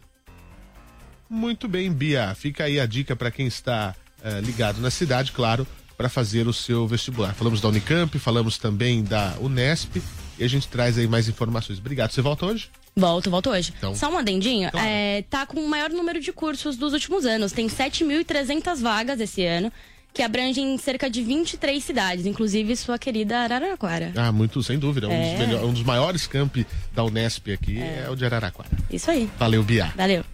Muito 1.31 1.67
bem, 1.67 1.91
Bia. 1.91 2.35
Fica 2.35 2.65
aí 2.65 2.79
a 2.79 2.85
dica 2.85 3.17
para 3.17 3.31
quem 3.31 3.47
está 3.47 3.95
uh, 4.23 4.41
ligado 4.45 4.83
na 4.83 4.91
cidade, 4.91 5.33
claro, 5.33 5.67
para 5.97 6.11
fazer 6.11 6.47
o 6.47 6.53
seu 6.53 6.87
vestibular. 6.87 7.33
Falamos 7.33 7.63
da 7.63 7.69
Unicamp, 7.69 8.19
falamos 8.19 8.59
também 8.59 9.03
da 9.03 9.35
Unesp 9.41 9.97
e 10.39 10.45
a 10.45 10.49
gente 10.49 10.69
traz 10.69 10.99
aí 10.99 11.07
mais 11.07 11.27
informações. 11.27 11.79
Obrigado. 11.79 12.11
Você 12.11 12.21
volta 12.21 12.45
hoje? 12.45 12.69
Volto, 12.95 13.31
volto 13.31 13.49
hoje. 13.49 13.73
Então, 13.79 13.95
Só 13.95 14.13
um 14.13 14.19
adendinho. 14.19 14.69
Então, 14.69 14.81
é, 14.81 15.23
tá 15.23 15.47
com 15.47 15.59
o 15.59 15.69
maior 15.69 15.89
número 15.89 16.21
de 16.21 16.33
cursos 16.33 16.77
dos 16.77 16.93
últimos 16.93 17.25
anos. 17.25 17.51
Tem 17.51 17.67
7.300 17.67 18.83
vagas 18.83 19.21
esse 19.21 19.43
ano 19.43 19.73
que 20.15 20.23
abrangem 20.23 20.79
cerca 20.79 21.11
de 21.11 21.21
23 21.23 21.83
cidades, 21.83 22.25
inclusive 22.25 22.77
sua 22.77 22.97
querida 22.97 23.39
Araraquara. 23.41 24.13
Ah, 24.17 24.31
muito, 24.31 24.63
sem 24.63 24.79
dúvida. 24.79 25.09
É. 25.09 25.11
Um, 25.11 25.21
dos 25.21 25.29
é. 25.29 25.39
melhores, 25.47 25.69
um, 25.69 25.73
dos 25.73 25.83
maiores 25.83 26.27
campi 26.29 26.65
da 26.95 27.03
Unesp 27.03 27.49
aqui 27.53 27.83
é. 27.83 28.05
é 28.07 28.11
o 28.11 28.15
de 28.15 28.25
Araraquara. 28.25 28.71
Isso 28.89 29.11
aí. 29.11 29.29
Valeu, 29.37 29.65
Bia. 29.65 29.93
Valeu. 29.97 30.25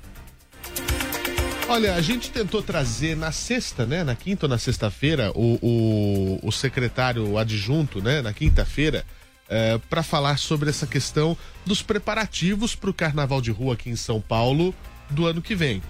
Olha, 1.67 1.95
a 1.95 2.01
gente 2.03 2.31
tentou 2.31 2.63
trazer 2.63 3.17
na 3.17 3.33
sexta, 3.33 3.87
né? 3.87 4.05
Na 4.05 4.15
quinta 4.15 4.45
ou 4.45 4.51
na 4.51 4.59
sexta-feira, 4.59 5.33
o, 5.35 5.59
o, 5.63 6.41
o, 6.43 6.53
secretário 6.53 7.39
adjunto, 7.39 8.03
né? 8.03 8.21
Na 8.21 8.35
quinta-feira, 8.35 9.07
é, 9.49 9.79
para 9.89 10.03
falar 10.03 10.37
sobre 10.37 10.69
essa 10.69 10.87
questão 10.87 11.37
dos 11.65 11.81
preparativos 11.81 12.75
para 12.75 12.91
o 12.91 12.95
carnaval 12.95 13.41
de 13.41 13.51
rua 13.51 13.75
aqui 13.75 13.89
em 13.89 13.97
São 13.97 14.21
Paulo 14.21 14.75
do 15.09 15.27
ano 15.27 15.41
que 15.41 15.55
vem. 15.55 15.81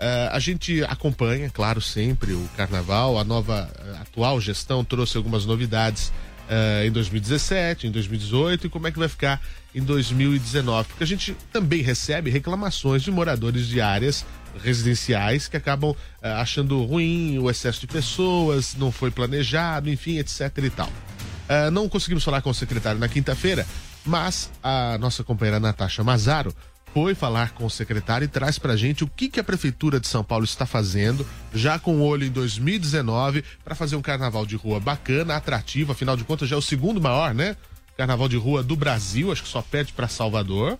Uh, 0.00 0.32
a 0.32 0.38
gente 0.38 0.82
acompanha, 0.84 1.50
claro, 1.50 1.78
sempre 1.78 2.32
o 2.32 2.48
carnaval. 2.56 3.18
A 3.18 3.24
nova, 3.24 3.70
a 3.98 4.00
atual 4.00 4.40
gestão 4.40 4.82
trouxe 4.82 5.18
algumas 5.18 5.44
novidades 5.44 6.10
uh, 6.48 6.86
em 6.86 6.90
2017, 6.90 7.86
em 7.86 7.90
2018 7.90 8.66
e 8.66 8.70
como 8.70 8.86
é 8.86 8.90
que 8.90 8.98
vai 8.98 9.08
ficar 9.08 9.42
em 9.74 9.82
2019. 9.82 10.88
Porque 10.88 11.04
a 11.04 11.06
gente 11.06 11.36
também 11.52 11.82
recebe 11.82 12.30
reclamações 12.30 13.02
de 13.02 13.10
moradores 13.10 13.66
de 13.66 13.78
áreas 13.78 14.24
residenciais 14.64 15.48
que 15.48 15.58
acabam 15.58 15.90
uh, 15.90 15.96
achando 16.22 16.82
ruim 16.82 17.38
o 17.38 17.50
excesso 17.50 17.80
de 17.80 17.86
pessoas, 17.86 18.74
não 18.76 18.90
foi 18.90 19.10
planejado, 19.10 19.90
enfim, 19.90 20.16
etc 20.16 20.50
e 20.64 20.70
tal. 20.70 20.90
não 21.70 21.90
conseguimos 21.90 22.24
falar 22.24 22.40
com 22.40 22.48
o 22.48 22.54
secretário 22.54 22.98
na 22.98 23.08
quinta-feira, 23.08 23.66
mas 24.02 24.50
a 24.62 24.96
nossa 24.96 25.22
companheira 25.22 25.60
Natasha 25.60 26.02
Mazaro 26.02 26.54
foi 26.92 27.14
falar 27.14 27.52
com 27.52 27.64
o 27.64 27.70
secretário 27.70 28.24
e 28.24 28.28
traz 28.28 28.58
pra 28.58 28.76
gente 28.76 29.04
o 29.04 29.08
que, 29.08 29.28
que 29.28 29.40
a 29.40 29.44
Prefeitura 29.44 30.00
de 30.00 30.08
São 30.08 30.24
Paulo 30.24 30.44
está 30.44 30.66
fazendo, 30.66 31.26
já 31.54 31.78
com 31.78 31.96
o 31.96 32.02
olho 32.02 32.24
em 32.24 32.30
2019, 32.30 33.44
para 33.64 33.74
fazer 33.74 33.96
um 33.96 34.02
carnaval 34.02 34.44
de 34.44 34.56
rua 34.56 34.80
bacana, 34.80 35.36
atrativo, 35.36 35.92
afinal 35.92 36.16
de 36.16 36.24
contas 36.24 36.48
já 36.48 36.56
é 36.56 36.58
o 36.58 36.62
segundo 36.62 37.00
maior, 37.00 37.34
né? 37.34 37.56
Carnaval 37.96 38.28
de 38.28 38.36
rua 38.36 38.62
do 38.62 38.74
Brasil, 38.74 39.30
acho 39.30 39.42
que 39.42 39.48
só 39.48 39.62
perde 39.62 39.92
para 39.92 40.08
Salvador. 40.08 40.78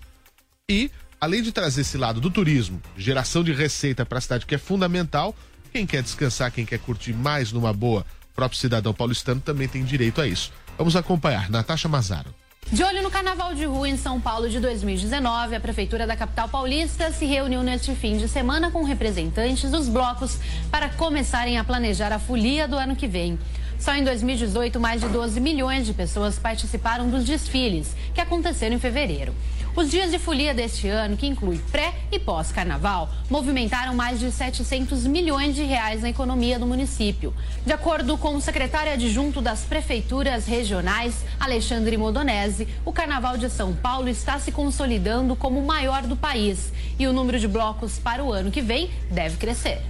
E, 0.69 0.91
além 1.21 1.43
de 1.43 1.53
trazer 1.53 1.83
esse 1.83 1.97
lado 1.97 2.21
do 2.21 2.31
turismo, 2.31 2.81
geração 2.97 3.45
de 3.45 3.53
receita 3.53 4.05
para 4.05 4.19
a 4.19 4.21
cidade, 4.21 4.47
que 4.47 4.55
é 4.55 4.59
fundamental, 4.59 5.35
quem 5.73 5.87
quer 5.87 6.03
descansar, 6.03 6.51
quem 6.51 6.67
quer 6.67 6.79
curtir 6.79 7.13
mais 7.13 7.53
numa 7.53 7.73
boa, 7.73 8.05
próprio 8.35 8.59
cidadão 8.59 8.95
paulistano 8.95 9.41
também 9.41 9.69
tem 9.69 9.85
direito 9.85 10.21
a 10.21 10.27
isso. 10.27 10.53
Vamos 10.77 10.97
acompanhar. 10.97 11.51
Natasha 11.51 11.89
Mazaro. 11.89 12.35
De 12.73 12.85
olho 12.85 13.03
no 13.03 13.11
Carnaval 13.11 13.53
de 13.53 13.65
Rua 13.65 13.89
em 13.89 13.97
São 13.97 14.21
Paulo 14.21 14.49
de 14.49 14.61
2019, 14.61 15.57
a 15.57 15.61
Prefeitura 15.61 16.07
da 16.07 16.15
capital 16.15 16.49
paulista 16.49 17.11
se 17.11 17.27
reuniu 17.27 17.65
neste 17.65 17.97
fim 17.97 18.17
de 18.17 18.29
semana 18.29 18.71
com 18.71 18.85
representantes 18.85 19.69
dos 19.69 19.89
blocos 19.89 20.39
para 20.71 20.89
começarem 20.89 21.59
a 21.59 21.65
planejar 21.65 22.13
a 22.13 22.21
folia 22.21 22.69
do 22.69 22.79
ano 22.79 22.95
que 22.95 23.09
vem. 23.09 23.37
Só 23.77 23.93
em 23.97 24.05
2018, 24.05 24.79
mais 24.79 25.01
de 25.01 25.09
12 25.09 25.41
milhões 25.41 25.85
de 25.85 25.93
pessoas 25.93 26.39
participaram 26.39 27.11
dos 27.11 27.25
desfiles, 27.25 27.97
que 28.15 28.21
aconteceram 28.21 28.77
em 28.77 28.79
fevereiro. 28.79 29.35
Os 29.75 29.89
dias 29.89 30.11
de 30.11 30.19
folia 30.19 30.53
deste 30.53 30.89
ano, 30.89 31.17
que 31.17 31.27
inclui 31.27 31.59
pré 31.71 31.95
e 32.11 32.19
pós-carnaval, 32.19 33.09
movimentaram 33.31 33.95
mais 33.95 34.19
de 34.19 34.31
700 34.31 35.07
milhões 35.07 35.55
de 35.55 35.63
reais 35.63 36.03
na 36.03 36.11
economia 36.11 36.59
do 36.59 36.67
município. 36.67 37.33
De 37.65 37.73
acordo 37.73 38.19
com 38.19 38.35
o 38.35 38.41
secretário 38.41 38.93
adjunto 38.93 39.41
das 39.41 39.61
prefeituras 39.61 40.47
regionais, 40.47 41.25
Alexandre 41.39 41.97
Modonese, 41.97 42.67
o 42.85 42.93
carnaval 42.93 43.37
de 43.37 43.49
São 43.49 43.73
Paulo 43.73 44.09
está 44.09 44.39
se 44.41 44.51
consolidando 44.51 45.37
como 45.37 45.61
o 45.61 45.67
maior 45.67 46.03
do 46.03 46.17
país 46.17 46.73
e 46.99 47.07
o 47.07 47.13
número 47.13 47.39
de 47.39 47.47
blocos 47.47 47.99
para 47.99 48.25
o 48.25 48.33
ano 48.33 48.51
que 48.51 48.61
vem 48.61 48.91
deve 49.11 49.37
crescer. 49.37 49.81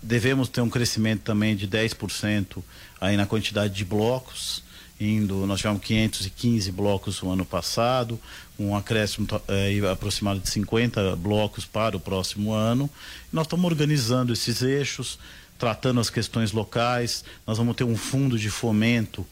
Devemos 0.00 0.48
ter 0.48 0.60
um 0.60 0.70
crescimento 0.70 1.22
também 1.22 1.56
de 1.56 1.66
10% 1.66 2.62
aí 3.00 3.16
na 3.16 3.26
quantidade 3.26 3.74
de 3.74 3.84
blocos 3.84 4.63
indo, 5.00 5.46
nós 5.46 5.60
tivemos 5.60 5.82
515 5.82 6.70
blocos 6.72 7.20
no 7.22 7.30
ano 7.30 7.44
passado, 7.44 8.18
um 8.58 8.76
acréscimo 8.76 9.26
é, 9.48 9.90
aproximado 9.90 10.40
de 10.40 10.48
50 10.48 11.16
blocos 11.16 11.64
para 11.64 11.96
o 11.96 12.00
próximo 12.00 12.52
ano. 12.52 12.88
Nós 13.32 13.46
estamos 13.46 13.64
organizando 13.64 14.32
esses 14.32 14.62
eixos, 14.62 15.18
tratando 15.58 16.00
as 16.00 16.10
questões 16.10 16.52
locais. 16.52 17.24
Nós 17.46 17.58
vamos 17.58 17.74
ter 17.76 17.84
um 17.84 17.96
fundo 17.96 18.38
de 18.38 18.50
fomento 18.50 19.26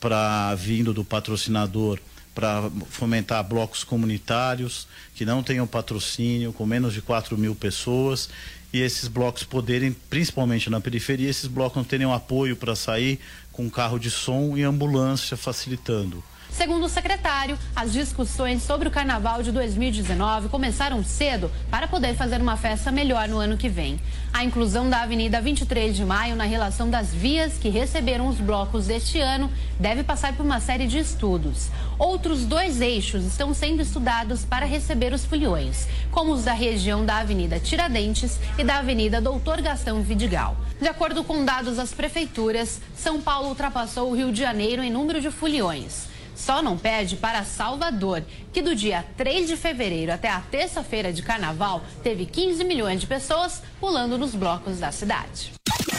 para 0.00 0.54
vindo 0.54 0.92
do 0.92 1.04
patrocinador 1.04 1.98
para 2.34 2.70
fomentar 2.88 3.44
blocos 3.44 3.84
comunitários 3.84 4.88
que 5.14 5.24
não 5.24 5.42
tenham 5.42 5.66
patrocínio, 5.66 6.52
com 6.52 6.64
menos 6.64 6.94
de 6.94 7.02
4 7.02 7.36
mil 7.36 7.54
pessoas 7.54 8.28
e 8.72 8.80
esses 8.80 9.06
blocos 9.06 9.44
poderem, 9.44 9.92
principalmente 10.08 10.70
na 10.70 10.80
periferia, 10.80 11.28
esses 11.28 11.46
blocos 11.46 11.76
não 11.76 11.84
terem 11.84 12.06
um 12.06 12.14
apoio 12.14 12.56
para 12.56 12.74
sair 12.74 13.20
com 13.52 13.70
carro 13.70 13.98
de 13.98 14.10
som 14.10 14.56
e 14.56 14.64
ambulância 14.64 15.36
facilitando. 15.36 16.24
Segundo 16.52 16.84
o 16.84 16.88
secretário, 16.88 17.58
as 17.74 17.94
discussões 17.94 18.62
sobre 18.62 18.86
o 18.86 18.90
carnaval 18.90 19.42
de 19.42 19.50
2019 19.50 20.50
começaram 20.50 21.02
cedo 21.02 21.50
para 21.70 21.88
poder 21.88 22.14
fazer 22.14 22.42
uma 22.42 22.58
festa 22.58 22.92
melhor 22.92 23.26
no 23.26 23.38
ano 23.38 23.56
que 23.56 23.70
vem. 23.70 23.98
A 24.34 24.44
inclusão 24.44 24.88
da 24.88 25.00
Avenida 25.00 25.40
23 25.40 25.96
de 25.96 26.04
Maio 26.04 26.36
na 26.36 26.44
relação 26.44 26.90
das 26.90 27.12
vias 27.12 27.54
que 27.54 27.70
receberam 27.70 28.28
os 28.28 28.36
blocos 28.36 28.86
deste 28.86 29.18
ano 29.18 29.50
deve 29.80 30.04
passar 30.04 30.36
por 30.36 30.44
uma 30.44 30.60
série 30.60 30.86
de 30.86 30.98
estudos. 30.98 31.70
Outros 31.98 32.44
dois 32.44 32.82
eixos 32.82 33.24
estão 33.24 33.54
sendo 33.54 33.80
estudados 33.80 34.44
para 34.44 34.66
receber 34.66 35.14
os 35.14 35.24
foliões, 35.24 35.88
como 36.10 36.32
os 36.32 36.44
da 36.44 36.52
região 36.52 37.04
da 37.04 37.16
Avenida 37.16 37.58
Tiradentes 37.58 38.38
e 38.58 38.62
da 38.62 38.76
Avenida 38.78 39.22
Doutor 39.22 39.62
Gastão 39.62 40.02
Vidigal. 40.02 40.54
De 40.78 40.86
acordo 40.86 41.24
com 41.24 41.46
dados 41.46 41.78
das 41.78 41.94
prefeituras, 41.94 42.78
São 42.94 43.22
Paulo 43.22 43.48
ultrapassou 43.48 44.10
o 44.10 44.14
Rio 44.14 44.30
de 44.30 44.40
Janeiro 44.40 44.82
em 44.82 44.90
número 44.90 45.18
de 45.18 45.30
foliões. 45.30 46.11
Só 46.44 46.60
não 46.60 46.76
perde 46.76 47.14
para 47.14 47.44
Salvador, 47.44 48.24
que 48.52 48.60
do 48.60 48.74
dia 48.74 49.04
3 49.16 49.46
de 49.46 49.56
fevereiro 49.56 50.12
até 50.12 50.28
a 50.28 50.40
terça-feira 50.40 51.12
de 51.12 51.22
carnaval 51.22 51.84
teve 52.02 52.26
15 52.26 52.64
milhões 52.64 53.00
de 53.00 53.06
pessoas 53.06 53.62
pulando 53.78 54.18
nos 54.18 54.34
blocos 54.34 54.80
da 54.80 54.90
cidade. 54.90 55.52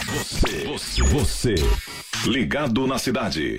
Você, 0.08 0.66
você, 0.66 1.02
você, 1.04 1.56
ligado 2.28 2.86
na 2.86 3.00
cidade. 3.00 3.58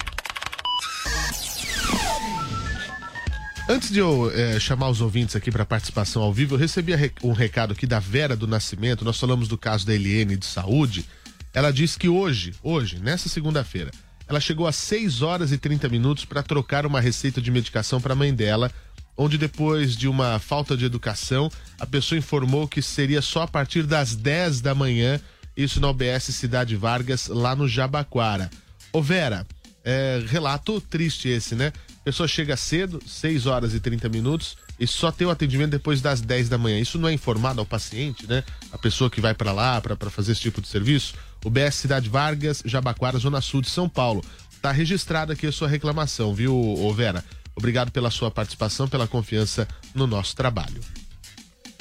Antes 3.66 3.90
de 3.90 4.00
eu 4.00 4.30
é, 4.30 4.60
chamar 4.60 4.90
os 4.90 5.00
ouvintes 5.00 5.34
aqui 5.34 5.50
para 5.50 5.64
participação 5.64 6.20
ao 6.20 6.34
vivo, 6.34 6.54
eu 6.54 6.58
recebi 6.58 6.92
um 7.22 7.32
recado 7.32 7.72
aqui 7.72 7.86
da 7.86 7.98
Vera 7.98 8.36
do 8.36 8.46
Nascimento. 8.46 9.06
Nós 9.06 9.18
falamos 9.18 9.48
do 9.48 9.56
caso 9.56 9.86
da 9.86 9.94
Eliane 9.94 10.36
de 10.36 10.44
saúde. 10.44 11.06
Ela 11.54 11.72
disse 11.72 11.98
que 11.98 12.10
hoje, 12.10 12.52
hoje, 12.62 12.98
nessa 12.98 13.30
segunda-feira, 13.30 13.90
ela 14.28 14.40
chegou 14.40 14.66
a 14.66 14.72
6 14.72 15.22
horas 15.22 15.52
e 15.52 15.58
30 15.58 15.88
minutos 15.88 16.24
para 16.24 16.42
trocar 16.42 16.86
uma 16.86 17.00
receita 17.00 17.40
de 17.40 17.50
medicação 17.50 18.00
para 18.00 18.12
a 18.12 18.16
mãe 18.16 18.34
dela, 18.34 18.70
onde 19.16 19.38
depois 19.38 19.96
de 19.96 20.08
uma 20.08 20.38
falta 20.38 20.76
de 20.76 20.84
educação, 20.84 21.50
a 21.78 21.86
pessoa 21.86 22.18
informou 22.18 22.66
que 22.66 22.82
seria 22.82 23.22
só 23.22 23.42
a 23.42 23.48
partir 23.48 23.84
das 23.84 24.16
10 24.16 24.60
da 24.60 24.74
manhã, 24.74 25.20
isso 25.56 25.80
na 25.80 25.88
OBS 25.88 26.24
Cidade 26.24 26.74
Vargas, 26.74 27.28
lá 27.28 27.54
no 27.54 27.68
Jabaquara. 27.68 28.50
Ô 28.92 29.00
Vera, 29.00 29.46
é, 29.84 30.22
relato 30.26 30.80
triste 30.80 31.28
esse, 31.28 31.54
né? 31.54 31.72
A 32.00 32.04
pessoa 32.04 32.26
chega 32.26 32.56
cedo, 32.56 33.00
6 33.06 33.46
horas 33.46 33.74
e 33.74 33.80
30 33.80 34.08
minutos, 34.08 34.56
e 34.78 34.86
só 34.86 35.12
tem 35.12 35.26
o 35.26 35.30
atendimento 35.30 35.70
depois 35.70 36.00
das 36.00 36.20
10 36.20 36.48
da 36.48 36.58
manhã. 36.58 36.78
Isso 36.78 36.98
não 36.98 37.08
é 37.08 37.12
informado 37.12 37.60
ao 37.60 37.66
paciente, 37.66 38.26
né? 38.26 38.42
A 38.72 38.78
pessoa 38.78 39.08
que 39.08 39.20
vai 39.20 39.34
para 39.34 39.52
lá 39.52 39.80
para 39.80 40.10
fazer 40.10 40.32
esse 40.32 40.40
tipo 40.40 40.60
de 40.60 40.68
serviço. 40.68 41.14
O 41.44 41.50
BS 41.50 41.76
Cidade 41.76 42.08
Vargas, 42.08 42.62
Jabaquara, 42.64 43.18
Zona 43.18 43.40
Sul 43.40 43.60
de 43.60 43.68
São 43.70 43.88
Paulo. 43.88 44.24
Tá 44.62 44.72
registrada 44.72 45.34
aqui 45.34 45.46
a 45.46 45.52
sua 45.52 45.68
reclamação, 45.68 46.34
viu, 46.34 46.92
Vera? 46.94 47.22
Obrigado 47.54 47.92
pela 47.92 48.10
sua 48.10 48.30
participação, 48.30 48.88
pela 48.88 49.06
confiança 49.06 49.68
no 49.94 50.06
nosso 50.06 50.34
trabalho. 50.34 50.80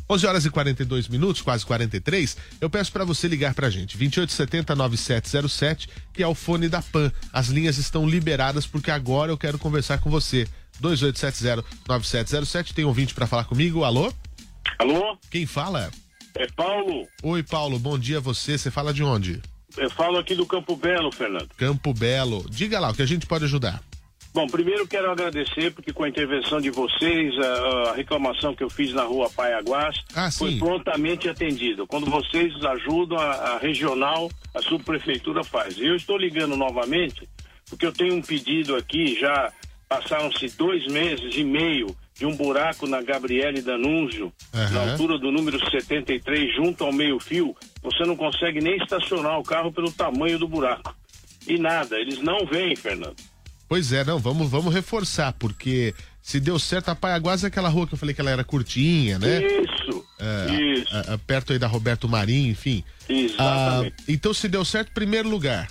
11 0.09 0.27
horas 0.27 0.45
e 0.45 0.49
42 0.49 1.07
minutos, 1.07 1.41
quase 1.41 1.65
43. 1.65 2.37
Eu 2.59 2.69
peço 2.69 2.91
para 2.91 3.05
você 3.05 3.27
ligar 3.27 3.53
para 3.53 3.67
a 3.67 3.69
gente. 3.69 3.97
2870-9707, 3.97 5.87
que 6.13 6.21
é 6.21 6.27
o 6.27 6.35
fone 6.35 6.67
da 6.67 6.81
PAN. 6.81 7.11
As 7.31 7.47
linhas 7.47 7.77
estão 7.77 8.07
liberadas 8.07 8.67
porque 8.67 8.91
agora 8.91 9.31
eu 9.31 9.37
quero 9.37 9.57
conversar 9.57 9.99
com 9.99 10.09
você. 10.09 10.47
2870-9707. 10.81 12.73
Tem 12.73 12.85
ouvinte 12.85 13.13
para 13.13 13.25
falar 13.25 13.45
comigo? 13.45 13.83
Alô? 13.83 14.13
Alô? 14.77 15.17
Quem 15.31 15.45
fala? 15.45 15.89
É 16.35 16.47
Paulo. 16.55 17.07
Oi, 17.23 17.41
Paulo. 17.41 17.79
Bom 17.79 17.97
dia 17.97 18.17
a 18.17 18.21
você. 18.21 18.57
Você 18.57 18.69
fala 18.69 18.93
de 18.93 19.03
onde? 19.03 19.41
Eu 19.77 19.89
falo 19.89 20.17
aqui 20.17 20.35
do 20.35 20.45
Campo 20.45 20.75
Belo, 20.75 21.11
Fernando. 21.11 21.49
Campo 21.57 21.93
Belo. 21.93 22.45
Diga 22.49 22.79
lá 22.79 22.91
o 22.91 22.93
que 22.93 23.01
a 23.01 23.05
gente 23.05 23.25
pode 23.25 23.45
ajudar. 23.45 23.81
Bom, 24.33 24.47
primeiro 24.47 24.87
quero 24.87 25.11
agradecer 25.11 25.71
porque 25.71 25.93
com 25.93 26.03
a 26.03 26.09
intervenção 26.09 26.59
de 26.59 26.71
vocês, 26.71 27.37
a, 27.37 27.91
a 27.91 27.93
reclamação 27.93 28.55
que 28.55 28.63
eu 28.63 28.69
fiz 28.69 28.91
na 28.91 29.03
rua 29.03 29.29
Paiaguás 29.29 29.95
ah, 30.15 30.31
foi 30.31 30.57
prontamente 30.57 31.29
atendida. 31.29 31.85
Quando 31.85 32.09
vocês 32.09 32.51
ajudam, 32.63 33.19
a, 33.19 33.31
a 33.31 33.57
regional, 33.59 34.31
a 34.55 34.61
subprefeitura 34.61 35.43
faz. 35.43 35.77
Eu 35.77 35.95
estou 35.95 36.17
ligando 36.17 36.55
novamente 36.57 37.29
porque 37.69 37.85
eu 37.85 37.93
tenho 37.93 38.15
um 38.15 38.21
pedido 38.21 38.75
aqui 38.75 39.19
já 39.19 39.51
Passaram-se 39.93 40.49
dois 40.57 40.87
meses 40.87 41.35
e 41.35 41.43
meio 41.43 41.95
de 42.15 42.25
um 42.25 42.35
buraco 42.35 42.87
na 42.87 43.01
Gabriele 43.01 43.61
Danúncio, 43.61 44.31
uhum. 44.53 44.69
na 44.71 44.91
altura 44.91 45.17
do 45.17 45.31
número 45.31 45.59
73, 45.69 46.55
junto 46.55 46.83
ao 46.83 46.93
meio-fio. 46.93 47.55
Você 47.81 48.03
não 48.05 48.15
consegue 48.15 48.61
nem 48.61 48.77
estacionar 48.77 49.39
o 49.39 49.43
carro 49.43 49.71
pelo 49.71 49.91
tamanho 49.91 50.37
do 50.37 50.47
buraco. 50.47 50.95
E 51.47 51.57
nada, 51.57 51.97
eles 51.99 52.19
não 52.19 52.45
vêm, 52.45 52.75
Fernando. 52.75 53.15
Pois 53.67 53.91
é, 53.91 54.03
não, 54.03 54.19
vamos, 54.19 54.49
vamos 54.49 54.73
reforçar, 54.73 55.33
porque 55.33 55.93
se 56.21 56.39
deu 56.39 56.59
certo, 56.59 56.89
a 56.89 56.95
Paiaguás 56.95 57.43
é 57.43 57.47
aquela 57.47 57.69
rua 57.69 57.87
que 57.87 57.95
eu 57.95 57.97
falei 57.97 58.13
que 58.13 58.21
ela 58.21 58.29
era 58.29 58.43
curtinha, 58.43 59.17
né? 59.17 59.41
Isso, 59.41 60.05
é, 60.19 60.53
isso. 60.53 60.95
A, 60.95 61.15
a, 61.15 61.17
perto 61.17 61.51
aí 61.51 61.59
da 61.59 61.67
Roberto 61.67 62.07
Marinho, 62.07 62.51
enfim. 62.51 62.83
Exatamente. 63.09 63.95
Ah, 63.99 64.03
então, 64.07 64.33
se 64.33 64.47
deu 64.47 64.63
certo, 64.63 64.93
primeiro 64.93 65.27
lugar. 65.27 65.67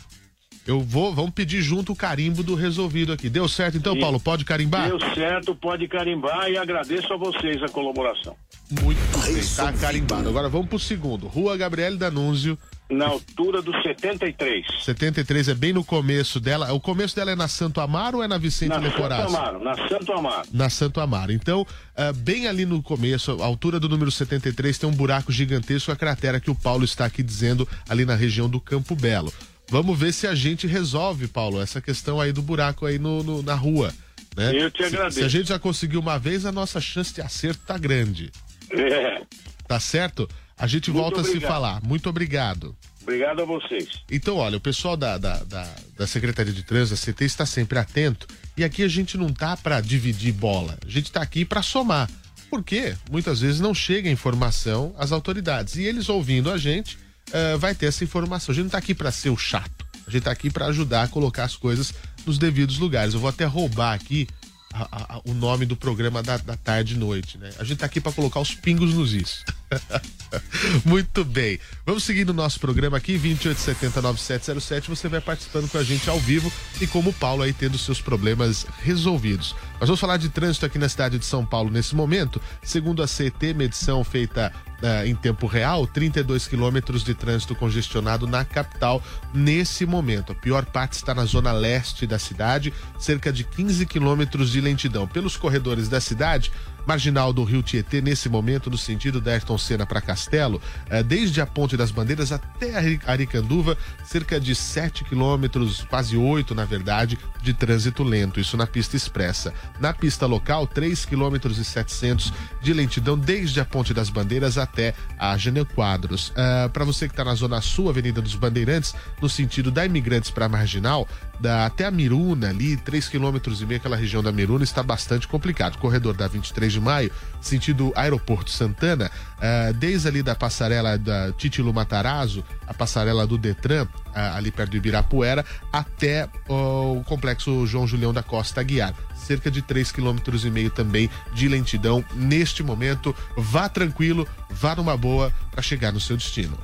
Eu 0.66 0.80
vou, 0.80 1.12
vamos 1.12 1.32
pedir 1.32 1.60
junto 1.60 1.92
o 1.92 1.96
carimbo 1.96 2.42
do 2.42 2.54
resolvido 2.54 3.12
aqui. 3.12 3.28
Deu 3.28 3.48
certo 3.48 3.76
então, 3.76 3.94
Sim. 3.94 4.00
Paulo? 4.00 4.20
Pode 4.20 4.44
carimbar? 4.44 4.88
Deu 4.88 5.00
certo, 5.14 5.54
pode 5.56 5.88
carimbar 5.88 6.48
e 6.48 6.56
agradeço 6.56 7.12
a 7.12 7.16
vocês 7.16 7.60
a 7.62 7.68
colaboração. 7.68 8.36
Muito 8.80 9.18
bem, 9.18 9.42
tá 9.56 9.72
carimbado. 9.72 10.28
Agora 10.28 10.48
vamos 10.48 10.68
pro 10.68 10.78
segundo. 10.78 11.26
Rua 11.26 11.56
Gabriele 11.56 11.96
Danúnzio. 11.96 12.56
Na 12.88 13.06
altura 13.06 13.62
do 13.62 13.72
73. 13.82 14.66
73 14.84 15.48
é 15.48 15.54
bem 15.54 15.72
no 15.72 15.82
começo 15.82 16.38
dela. 16.38 16.72
O 16.72 16.80
começo 16.80 17.16
dela 17.16 17.30
é 17.30 17.34
na 17.34 17.48
Santo 17.48 17.80
Amaro 17.80 18.18
ou 18.18 18.24
é 18.24 18.28
na 18.28 18.36
Vicente 18.36 18.68
Na 18.68 18.82
Santo? 18.82 19.04
Amaro, 19.04 19.64
na 19.64 19.88
Santo 19.88 20.12
Amaro. 20.12 20.48
Na 20.52 20.70
Santo 20.70 21.00
Amaro. 21.00 21.32
Então, 21.32 21.66
ah, 21.96 22.12
bem 22.12 22.46
ali 22.46 22.66
no 22.66 22.82
começo, 22.82 23.42
a 23.42 23.46
altura 23.46 23.80
do 23.80 23.88
número 23.88 24.10
73, 24.10 24.78
tem 24.78 24.88
um 24.88 24.92
buraco 24.92 25.32
gigantesco, 25.32 25.90
a 25.90 25.96
cratera 25.96 26.38
que 26.38 26.50
o 26.50 26.54
Paulo 26.54 26.84
está 26.84 27.06
aqui 27.06 27.22
dizendo, 27.22 27.66
ali 27.88 28.04
na 28.04 28.14
região 28.14 28.48
do 28.48 28.60
Campo 28.60 28.94
Belo. 28.94 29.32
Vamos 29.72 29.98
ver 29.98 30.12
se 30.12 30.26
a 30.26 30.34
gente 30.34 30.66
resolve, 30.66 31.26
Paulo, 31.26 31.58
essa 31.58 31.80
questão 31.80 32.20
aí 32.20 32.30
do 32.30 32.42
buraco 32.42 32.84
aí 32.84 32.98
no, 32.98 33.22
no- 33.22 33.42
na 33.42 33.54
rua. 33.54 33.90
Né? 34.36 34.52
Eu 34.54 34.70
te 34.70 34.82
Se- 34.82 34.84
agradeço. 34.94 35.18
Se, 35.18 35.24
a 35.24 35.28
gente 35.28 35.48
já 35.48 35.58
conseguiu 35.58 35.98
uma 35.98 36.18
vez, 36.18 36.44
a 36.44 36.52
nossa 36.52 36.78
chance 36.78 37.14
de 37.14 37.22
acerto 37.22 37.62
tá 37.66 37.78
grande. 37.78 38.30
É. 38.70 39.22
Tá 39.66 39.80
certo? 39.80 40.28
A 40.58 40.66
gente 40.66 40.90
Muito 40.90 41.02
volta 41.02 41.20
a 41.22 41.24
se 41.24 41.30
obrigado. 41.30 41.50
falar. 41.50 41.82
Muito 41.82 42.06
obrigado. 42.10 42.76
Obrigado 43.00 43.40
a 43.40 43.44
vocês. 43.46 43.88
Então, 44.10 44.36
olha, 44.36 44.58
o 44.58 44.60
pessoal 44.60 44.94
da, 44.94 45.16
da, 45.16 45.42
da, 45.44 45.74
da 45.96 46.06
Secretaria 46.06 46.52
de 46.52 46.62
Trânsito, 46.62 46.94
da 47.06 47.12
CT, 47.12 47.24
está 47.24 47.46
sempre 47.46 47.78
atento. 47.78 48.26
E 48.54 48.62
aqui 48.62 48.82
a 48.82 48.88
gente 48.88 49.16
não 49.16 49.32
tá 49.32 49.56
para 49.56 49.80
dividir 49.80 50.34
bola. 50.34 50.76
A 50.86 50.90
gente 50.90 51.10
tá 51.10 51.22
aqui 51.22 51.46
para 51.46 51.62
somar. 51.62 52.10
Porque 52.50 52.94
muitas 53.10 53.40
vezes 53.40 53.58
não 53.58 53.72
chega 53.74 54.10
a 54.10 54.12
informação 54.12 54.94
às 54.98 55.12
autoridades. 55.12 55.76
E 55.76 55.82
eles 55.84 56.10
ouvindo 56.10 56.50
a 56.50 56.58
gente, 56.58 56.98
eh, 57.32 57.56
vai 57.56 57.74
ter 57.74 57.86
essa 57.86 58.02
informação. 58.04 58.52
A 58.52 58.54
gente 58.56 58.64
não 58.64 58.70
tá 58.70 58.78
aqui 58.78 58.94
para 58.94 59.12
ser 59.12 59.30
o 59.30 59.36
chato. 59.36 59.86
A 60.06 60.10
gente 60.10 60.24
tá 60.24 60.30
aqui 60.30 60.50
para 60.50 60.66
ajudar 60.66 61.02
a 61.04 61.08
colocar 61.08 61.44
as 61.44 61.56
coisas 61.56 61.92
nos 62.26 62.38
devidos 62.38 62.78
lugares. 62.78 63.14
Eu 63.14 63.20
vou 63.20 63.28
até 63.28 63.44
roubar 63.44 63.94
aqui 63.94 64.26
a- 64.72 64.82
a- 64.90 65.14
a- 65.16 65.20
o 65.24 65.32
nome 65.34 65.64
do 65.66 65.76
programa 65.76 66.22
da, 66.22 66.36
da 66.38 66.56
tarde 66.56 66.94
e 66.94 66.96
noite, 66.98 67.38
né? 67.38 67.52
A 67.58 67.64
gente 67.64 67.78
tá 67.78 67.86
aqui 67.86 68.00
para 68.00 68.10
colocar 68.12 68.40
os 68.40 68.54
pingos 68.54 68.94
nos 68.94 69.12
is. 69.12 69.44
Muito 70.84 71.24
bem. 71.24 71.58
Vamos 71.84 72.04
seguir 72.04 72.24
no 72.26 72.32
nosso 72.32 72.58
programa 72.60 72.96
aqui, 72.96 73.18
28709707. 73.18 74.88
Você 74.88 75.08
vai 75.08 75.20
participando 75.20 75.70
com 75.70 75.78
a 75.78 75.82
gente 75.82 76.08
ao 76.08 76.18
vivo 76.18 76.52
e 76.80 76.86
como 76.86 77.10
o 77.10 77.12
Paulo 77.12 77.42
aí 77.42 77.52
tendo 77.52 77.78
seus 77.78 78.00
problemas 78.00 78.66
resolvidos. 78.82 79.54
Nós 79.80 79.88
vamos 79.88 80.00
falar 80.00 80.16
de 80.16 80.28
trânsito 80.28 80.66
aqui 80.66 80.78
na 80.78 80.88
cidade 80.88 81.18
de 81.18 81.24
São 81.24 81.44
Paulo 81.44 81.70
nesse 81.70 81.94
momento. 81.94 82.40
Segundo 82.62 83.02
a 83.02 83.06
CT, 83.06 83.54
medição 83.54 84.04
feita 84.04 84.52
ah, 84.82 85.06
em 85.06 85.14
tempo 85.14 85.46
real, 85.46 85.86
32 85.86 86.48
quilômetros 86.48 87.04
de 87.04 87.14
trânsito 87.14 87.54
congestionado 87.54 88.26
na 88.26 88.44
capital 88.44 89.00
nesse 89.32 89.86
momento. 89.86 90.32
A 90.32 90.34
pior 90.34 90.64
parte 90.66 90.94
está 90.94 91.14
na 91.14 91.24
zona 91.24 91.52
leste 91.52 92.04
da 92.04 92.18
cidade, 92.18 92.72
cerca 92.98 93.32
de 93.32 93.44
15 93.44 93.86
quilômetros 93.86 94.50
de 94.50 94.60
lentidão. 94.60 95.06
Pelos 95.06 95.36
corredores 95.36 95.88
da 95.88 96.00
cidade, 96.00 96.50
marginal 96.86 97.32
do 97.32 97.44
Rio 97.44 97.62
Tietê, 97.62 98.00
nesse 98.00 98.28
momento, 98.28 98.70
no 98.70 98.78
sentido 98.78 99.20
da 99.20 99.32
Ayrton 99.32 99.58
Senna 99.58 99.86
para 99.86 100.00
Castelo, 100.00 100.60
eh, 100.88 101.02
desde 101.02 101.40
a 101.40 101.46
Ponte 101.46 101.76
das 101.76 101.90
Bandeiras 101.90 102.32
até 102.32 102.74
a 102.74 102.78
Ari- 102.78 103.00
Aricanduva, 103.06 103.76
cerca 104.04 104.40
de 104.40 104.54
7 104.54 105.04
quilômetros, 105.04 105.84
quase 105.88 106.16
8 106.16 106.54
na 106.54 106.64
verdade, 106.64 107.18
de 107.42 107.52
trânsito 107.52 108.02
lento, 108.02 108.40
isso 108.40 108.56
na 108.56 108.66
pista 108.66 108.96
expressa. 108.96 109.52
Na 109.80 109.92
pista 109.92 110.26
local, 110.26 110.66
3 110.66 111.04
quilômetros 111.04 111.58
e 111.58 111.64
700 111.64 112.32
de 112.60 112.72
lentidão 112.72 113.18
desde 113.18 113.60
a 113.60 113.64
Ponte 113.64 113.92
das 113.94 114.08
Bandeiras 114.10 114.58
até 114.58 114.94
a 115.18 115.36
Genel 115.36 115.66
Quadros. 115.66 116.32
para 116.72 116.84
você 116.84 117.06
que 117.06 117.12
está 117.12 117.24
na 117.24 117.34
Zona 117.34 117.60
Sul, 117.60 117.88
Avenida 117.88 118.20
dos 118.20 118.34
Bandeirantes, 118.34 118.94
no 119.20 119.28
sentido 119.28 119.70
da 119.70 119.84
Imigrantes 119.84 120.30
para 120.30 120.48
Marginal, 120.48 121.06
da, 121.40 121.66
até 121.66 121.84
a 121.84 121.90
Miruna 121.90 122.48
ali, 122.50 122.76
3 122.76 123.08
quilômetros 123.08 123.60
e 123.60 123.66
meio, 123.66 123.78
aquela 123.80 123.96
região 123.96 124.22
da 124.22 124.30
Miruna, 124.32 124.62
está 124.64 124.82
bastante 124.82 125.26
complicado. 125.26 125.78
Corredor 125.78 126.14
da 126.14 126.28
23 126.28 126.71
de 126.72 126.80
maio, 126.80 127.10
sentido 127.40 127.92
Aeroporto 127.94 128.50
Santana, 128.50 129.10
ah, 129.40 129.72
desde 129.72 130.08
ali 130.08 130.22
da 130.22 130.34
passarela 130.34 130.96
da 130.96 131.32
Titilo 131.32 131.72
Matarazzo, 131.72 132.44
a 132.66 132.74
passarela 132.74 133.26
do 133.26 133.36
Detran, 133.36 133.86
ah, 134.14 134.36
ali 134.36 134.50
perto 134.50 134.70
do 134.70 134.76
Ibirapuera, 134.76 135.44
até 135.72 136.28
ó, 136.48 136.92
o 136.92 137.04
complexo 137.04 137.66
João 137.66 137.86
Julião 137.86 138.12
da 138.12 138.22
Costa 138.22 138.60
Aguiar. 138.60 138.94
Cerca 139.16 139.50
de 139.50 139.62
3 139.62 139.92
quilômetros 139.92 140.44
e 140.44 140.50
meio 140.50 140.70
também 140.70 141.08
de 141.32 141.48
lentidão 141.48 142.04
neste 142.14 142.62
momento. 142.62 143.14
Vá 143.36 143.68
tranquilo, 143.68 144.26
vá 144.50 144.74
numa 144.74 144.96
boa 144.96 145.32
para 145.50 145.62
chegar 145.62 145.92
no 145.92 146.00
seu 146.00 146.16
destino. 146.16 146.58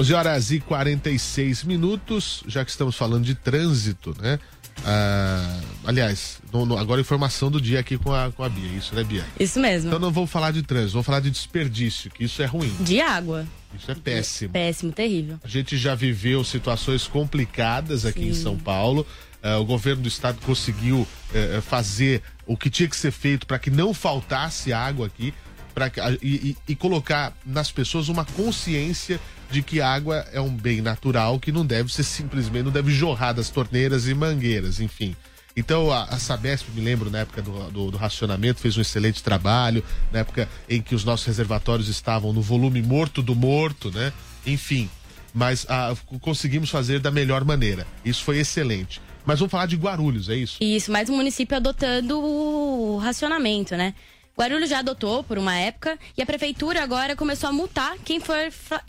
11 0.00 0.14
horas 0.14 0.50
e 0.50 0.60
46 0.60 1.64
minutos, 1.64 2.42
já 2.46 2.64
que 2.64 2.70
estamos 2.70 2.96
falando 2.96 3.22
de 3.22 3.34
trânsito, 3.34 4.16
né? 4.18 4.40
Ah, 4.84 5.60
aliás, 5.84 6.40
no- 6.52 6.64
no- 6.66 6.78
agora 6.78 7.00
informação 7.00 7.50
do 7.50 7.60
dia 7.60 7.80
aqui 7.80 7.98
com 7.98 8.12
a, 8.12 8.30
com 8.32 8.42
a 8.42 8.48
Bia, 8.48 8.70
isso, 8.76 8.94
né, 8.94 9.04
Bia? 9.04 9.24
Isso 9.38 9.60
mesmo. 9.60 9.88
Então 9.88 9.98
não 9.98 10.10
vou 10.10 10.26
falar 10.26 10.50
de 10.52 10.62
trânsito, 10.62 10.94
vou 10.94 11.02
falar 11.02 11.20
de 11.20 11.30
desperdício, 11.30 12.10
que 12.10 12.24
isso 12.24 12.42
é 12.42 12.46
ruim. 12.46 12.74
De 12.80 13.00
água. 13.00 13.46
Isso 13.78 13.90
é 13.90 13.94
péssimo. 13.94 14.52
Péssimo, 14.52 14.92
terrível. 14.92 15.38
A 15.44 15.48
gente 15.48 15.76
já 15.76 15.94
viveu 15.94 16.42
situações 16.42 17.06
complicadas 17.06 18.04
aqui 18.04 18.28
em 18.28 18.34
São 18.34 18.56
Paulo. 18.56 19.06
Ah, 19.42 19.58
o 19.58 19.64
governo 19.64 20.02
do 20.02 20.08
estado 20.08 20.38
conseguiu 20.44 21.06
eh, 21.32 21.60
fazer 21.62 22.22
o 22.46 22.56
que 22.56 22.68
tinha 22.68 22.88
que 22.88 22.96
ser 22.96 23.10
feito 23.12 23.46
para 23.46 23.58
que 23.58 23.70
não 23.70 23.94
faltasse 23.94 24.72
água 24.72 25.06
aqui 25.06 25.32
pra, 25.74 25.86
a- 25.86 26.12
e, 26.22 26.50
e- 26.50 26.56
e 26.68 26.74
colocar 26.76 27.36
nas 27.44 27.70
pessoas 27.70 28.08
uma 28.08 28.24
consciência 28.24 29.20
de 29.50 29.62
que 29.62 29.80
água 29.80 30.24
é 30.32 30.40
um 30.40 30.50
bem 30.54 30.80
natural 30.80 31.38
que 31.40 31.50
não 31.52 31.64
deve 31.66 31.92
ser 31.92 32.04
simplesmente, 32.04 32.64
não 32.64 32.70
deve 32.72 32.92
jorrar 32.92 33.32
das 33.32 33.48
torneiras 33.50 34.06
e 34.06 34.14
mangueiras, 34.14 34.80
enfim. 34.80 35.16
Então 35.56 35.90
a, 35.90 36.04
a 36.04 36.18
Sabesp, 36.18 36.68
me 36.74 36.80
lembro, 36.80 37.10
na 37.10 37.18
época 37.20 37.42
do, 37.42 37.70
do- 37.70 37.90
do 37.90 37.96
racionamento, 37.96 38.60
fez 38.60 38.76
um 38.76 38.80
excelente 38.80 39.22
trabalho, 39.22 39.82
na 40.12 40.20
época 40.20 40.48
em 40.68 40.80
que 40.80 40.94
os 40.94 41.04
nossos 41.04 41.26
reservatórios 41.26 41.88
estavam 41.88 42.32
no 42.32 42.40
volume 42.40 42.80
morto 42.80 43.20
do 43.22 43.34
morto, 43.34 43.90
né? 43.90 44.12
Enfim, 44.46 44.88
mas 45.34 45.66
ah, 45.68 45.94
conseguimos 46.20 46.70
fazer 46.70 47.00
da 47.00 47.10
melhor 47.10 47.44
maneira. 47.44 47.86
Isso 48.04 48.22
foi 48.22 48.38
excelente. 48.38 49.00
Mas 49.26 49.38
vamos 49.38 49.50
falar 49.50 49.66
de 49.66 49.76
Guarulhos, 49.76 50.28
é 50.28 50.36
isso? 50.36 50.56
Isso, 50.62 50.90
mais 50.90 51.10
um 51.10 51.16
município 51.16 51.56
adotando 51.56 52.18
o 52.18 52.96
racionamento, 52.98 53.76
né? 53.76 53.92
Guarulhos 54.38 54.70
já 54.70 54.78
adotou 54.78 55.22
por 55.22 55.36
uma 55.38 55.54
época 55.56 55.98
e 56.16 56.22
a 56.22 56.26
prefeitura 56.26 56.82
agora 56.82 57.14
começou 57.14 57.50
a 57.50 57.52
multar 57.52 57.96
quem 58.04 58.20
for, 58.20 58.36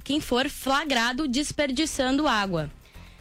quem 0.04 0.22
for 0.22 0.50
flagrado 0.50 1.28
desperdiçando 1.28 2.28
água. 2.28 2.70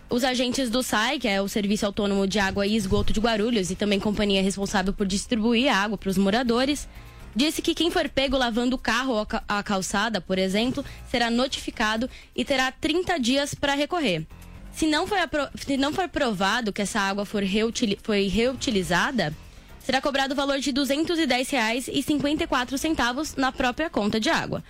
Os 0.08 0.24
agentes 0.24 0.70
do 0.70 0.82
SAI, 0.82 1.18
que 1.18 1.28
é 1.28 1.40
o 1.40 1.48
Serviço 1.48 1.86
Autônomo 1.86 2.26
de 2.26 2.38
Água 2.38 2.66
e 2.66 2.76
Esgoto 2.76 3.12
de 3.12 3.20
Guarulhos, 3.20 3.70
e 3.70 3.76
também 3.76 4.00
companhia 4.00 4.42
responsável 4.42 4.92
por 4.92 5.06
distribuir 5.06 5.72
água 5.72 5.96
para 5.96 6.10
os 6.10 6.18
moradores, 6.18 6.88
disse 7.34 7.62
que 7.62 7.74
quem 7.76 7.90
for 7.92 8.08
pego 8.08 8.36
lavando 8.36 8.74
o 8.74 8.78
carro 8.78 9.12
ou 9.12 9.20
a 9.20 9.26
ca- 9.26 9.44
a 9.46 9.62
calçada, 9.62 10.20
por 10.20 10.36
exemplo, 10.36 10.84
será 11.08 11.30
notificado 11.30 12.10
e 12.34 12.44
terá 12.44 12.72
30 12.72 13.18
dias 13.18 13.54
para 13.54 13.74
recorrer. 13.74 14.26
Se 14.72 14.86
não, 14.86 15.06
for 15.06 15.18
se 15.56 15.76
não 15.76 15.92
for 15.92 16.08
provado 16.08 16.72
que 16.72 16.82
essa 16.82 17.00
água 17.00 17.24
for 17.24 17.42
reutili- 17.44 17.98
foi 18.02 18.26
reutilizada, 18.26 19.32
será 19.90 20.00
cobrado 20.00 20.34
o 20.34 20.36
valor 20.36 20.60
de 20.60 20.70
R$ 20.70 20.76
210,54 20.76 23.36
na 23.36 23.50
própria 23.50 23.90
conta 23.90 24.20
de 24.20 24.30
água. 24.30 24.62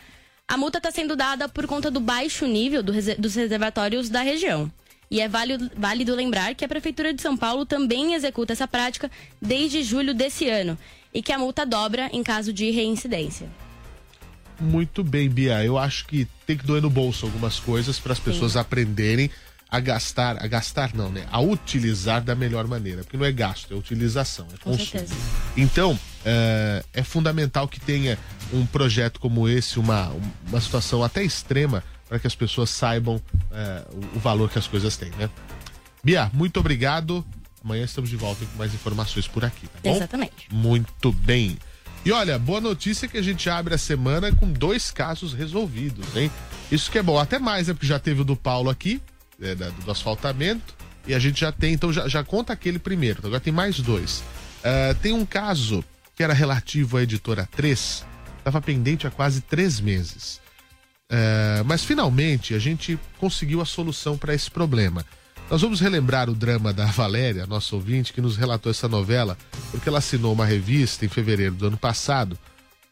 A 0.49 0.57
multa 0.57 0.79
está 0.79 0.91
sendo 0.91 1.15
dada 1.15 1.47
por 1.47 1.67
conta 1.67 1.91
do 1.91 2.01
baixo 2.01 2.47
nível 2.47 2.83
do 2.83 2.91
rese- 2.91 3.17
dos 3.17 3.35
reservatórios 3.35 4.09
da 4.09 4.23
região. 4.23 4.73
E 5.11 5.21
é 5.21 5.29
válido, 5.29 5.71
válido 5.77 6.15
lembrar 6.15 6.55
que 6.55 6.65
a 6.65 6.69
Prefeitura 6.69 7.13
de 7.13 7.21
São 7.21 7.37
Paulo 7.37 7.67
também 7.67 8.15
executa 8.15 8.55
essa 8.55 8.67
prática 8.67 9.11
desde 9.43 9.83
julho 9.83 10.15
desse 10.15 10.49
ano 10.49 10.79
e 11.13 11.21
que 11.23 11.33
a 11.35 11.39
multa 11.39 11.67
dobra 11.67 12.09
em 12.15 12.23
caso 12.23 12.51
de 12.51 12.71
reincidência. 12.71 13.47
Muito 14.59 15.05
bem, 15.05 15.29
Bia. 15.29 15.63
Eu 15.63 15.77
acho 15.77 16.07
que 16.07 16.27
tem 16.47 16.57
que 16.57 16.65
doer 16.65 16.81
no 16.81 16.89
bolso 16.89 17.27
algumas 17.27 17.61
coisas 17.61 17.99
para 17.99 18.15
as 18.15 18.19
pessoas 18.19 18.57
aprenderem 18.57 19.31
a 19.71 19.79
gastar, 19.79 20.43
a 20.43 20.47
gastar 20.49 20.93
não, 20.95 21.11
né? 21.11 21.27
A 21.31 21.41
utilizar 21.41 22.23
da 22.23 22.35
melhor 22.35 22.67
maneira. 22.67 23.03
Porque 23.05 23.17
não 23.17 23.25
é 23.25 23.31
gasto, 23.31 23.73
é 23.73 23.77
utilização, 23.77 24.47
é 24.53 24.57
Com 24.59 24.71
consumo. 24.71 24.87
certeza. 24.89 25.15
Então, 25.57 25.99
é, 26.25 26.85
é 26.93 27.03
fundamental 27.03 27.69
que 27.69 27.79
tenha 27.79 28.19
um 28.53 28.67
projeto 28.67 29.21
como 29.21 29.49
esse, 29.49 29.79
uma, 29.79 30.13
uma 30.49 30.61
situação 30.61 31.05
até 31.05 31.23
extrema, 31.23 31.85
para 32.09 32.19
que 32.19 32.27
as 32.27 32.35
pessoas 32.35 32.71
saibam 32.71 33.23
o, 33.93 34.17
o 34.17 34.19
valor 34.19 34.51
que 34.51 34.59
as 34.59 34.67
coisas 34.67 34.97
têm, 34.97 35.11
né? 35.11 35.31
Bia, 36.03 36.29
muito 36.35 36.59
obrigado. 36.59 37.25
Amanhã 37.63 37.85
estamos 37.85 38.11
de 38.11 38.17
volta 38.17 38.45
com 38.45 38.59
mais 38.59 38.75
informações 38.75 39.29
por 39.29 39.45
aqui, 39.45 39.69
tá 39.69 39.79
bom? 39.85 39.95
Exatamente. 39.95 40.49
Muito 40.51 41.13
bem. 41.13 41.57
E 42.05 42.11
olha, 42.11 42.39
boa 42.39 42.61
notícia 42.61 43.07
que 43.07 43.19
a 43.19 43.23
gente 43.23 43.49
abre 43.51 43.75
a 43.75 43.79
semana 43.79 44.35
com 44.35 44.51
dois 44.51 44.91
casos 44.91 45.35
resolvidos, 45.35 46.17
hein? 46.17 46.31
Isso 46.73 46.91
que 46.91 46.99
é 46.99 47.03
bom, 47.03 47.19
até 47.19 47.39
mais, 47.39 47.69
né? 47.69 47.75
Porque 47.75 47.87
já 47.87 47.99
teve 47.99 48.23
o 48.23 48.25
do 48.25 48.35
Paulo 48.35 48.71
aqui, 48.71 49.01
é, 49.41 49.55
da- 49.55 49.71
do 49.71 49.91
asfaltamento, 49.91 50.75
e 51.07 51.15
a 51.15 51.19
gente 51.19 51.41
já 51.41 51.51
tem, 51.51 51.73
então 51.73 51.93
já, 51.93 52.07
já 52.09 52.23
conta 52.23 52.53
aquele 52.53 52.79
primeiro, 52.79 53.19
então 53.19 53.29
agora 53.29 53.41
tem 53.41 53.53
mais 53.53 53.79
dois. 53.81 54.23
Ah, 54.63 54.95
tem 55.01 55.13
um 55.13 55.25
caso 55.25 55.83
que 56.15 56.23
era 56.23 56.35
relativo 56.35 56.97
à 56.99 57.03
editora 57.03 57.49
3, 57.57 58.05
estava 58.39 58.61
pendente 58.61 59.07
há 59.07 59.11
quase 59.11 59.41
três 59.41 59.81
meses. 59.81 60.41
É, 61.13 61.63
mas 61.67 61.83
finalmente 61.85 62.55
a 62.55 62.59
gente 62.59 62.99
conseguiu 63.19 63.61
a 63.61 63.65
solução 63.67 64.17
para 64.17 64.33
esse 64.35 64.51
problema. 64.51 65.05
Nós 65.51 65.63
vamos 65.63 65.81
relembrar 65.81 66.31
o 66.31 66.35
drama 66.35 66.73
da 66.73 66.85
Valéria, 66.87 67.47
nossa 67.47 67.75
ouvinte, 67.75 68.13
que 68.13 68.21
nos 68.21 68.37
relatou 68.37 68.71
essa 68.71 68.87
novela, 68.87 69.37
porque 69.73 69.89
ela 69.89 69.99
assinou 69.99 70.33
uma 70.33 70.47
revista 70.47 71.05
em 71.05 71.09
fevereiro 71.09 71.57
do 71.57 71.67
ano 71.67 71.77
passado. 71.77 72.39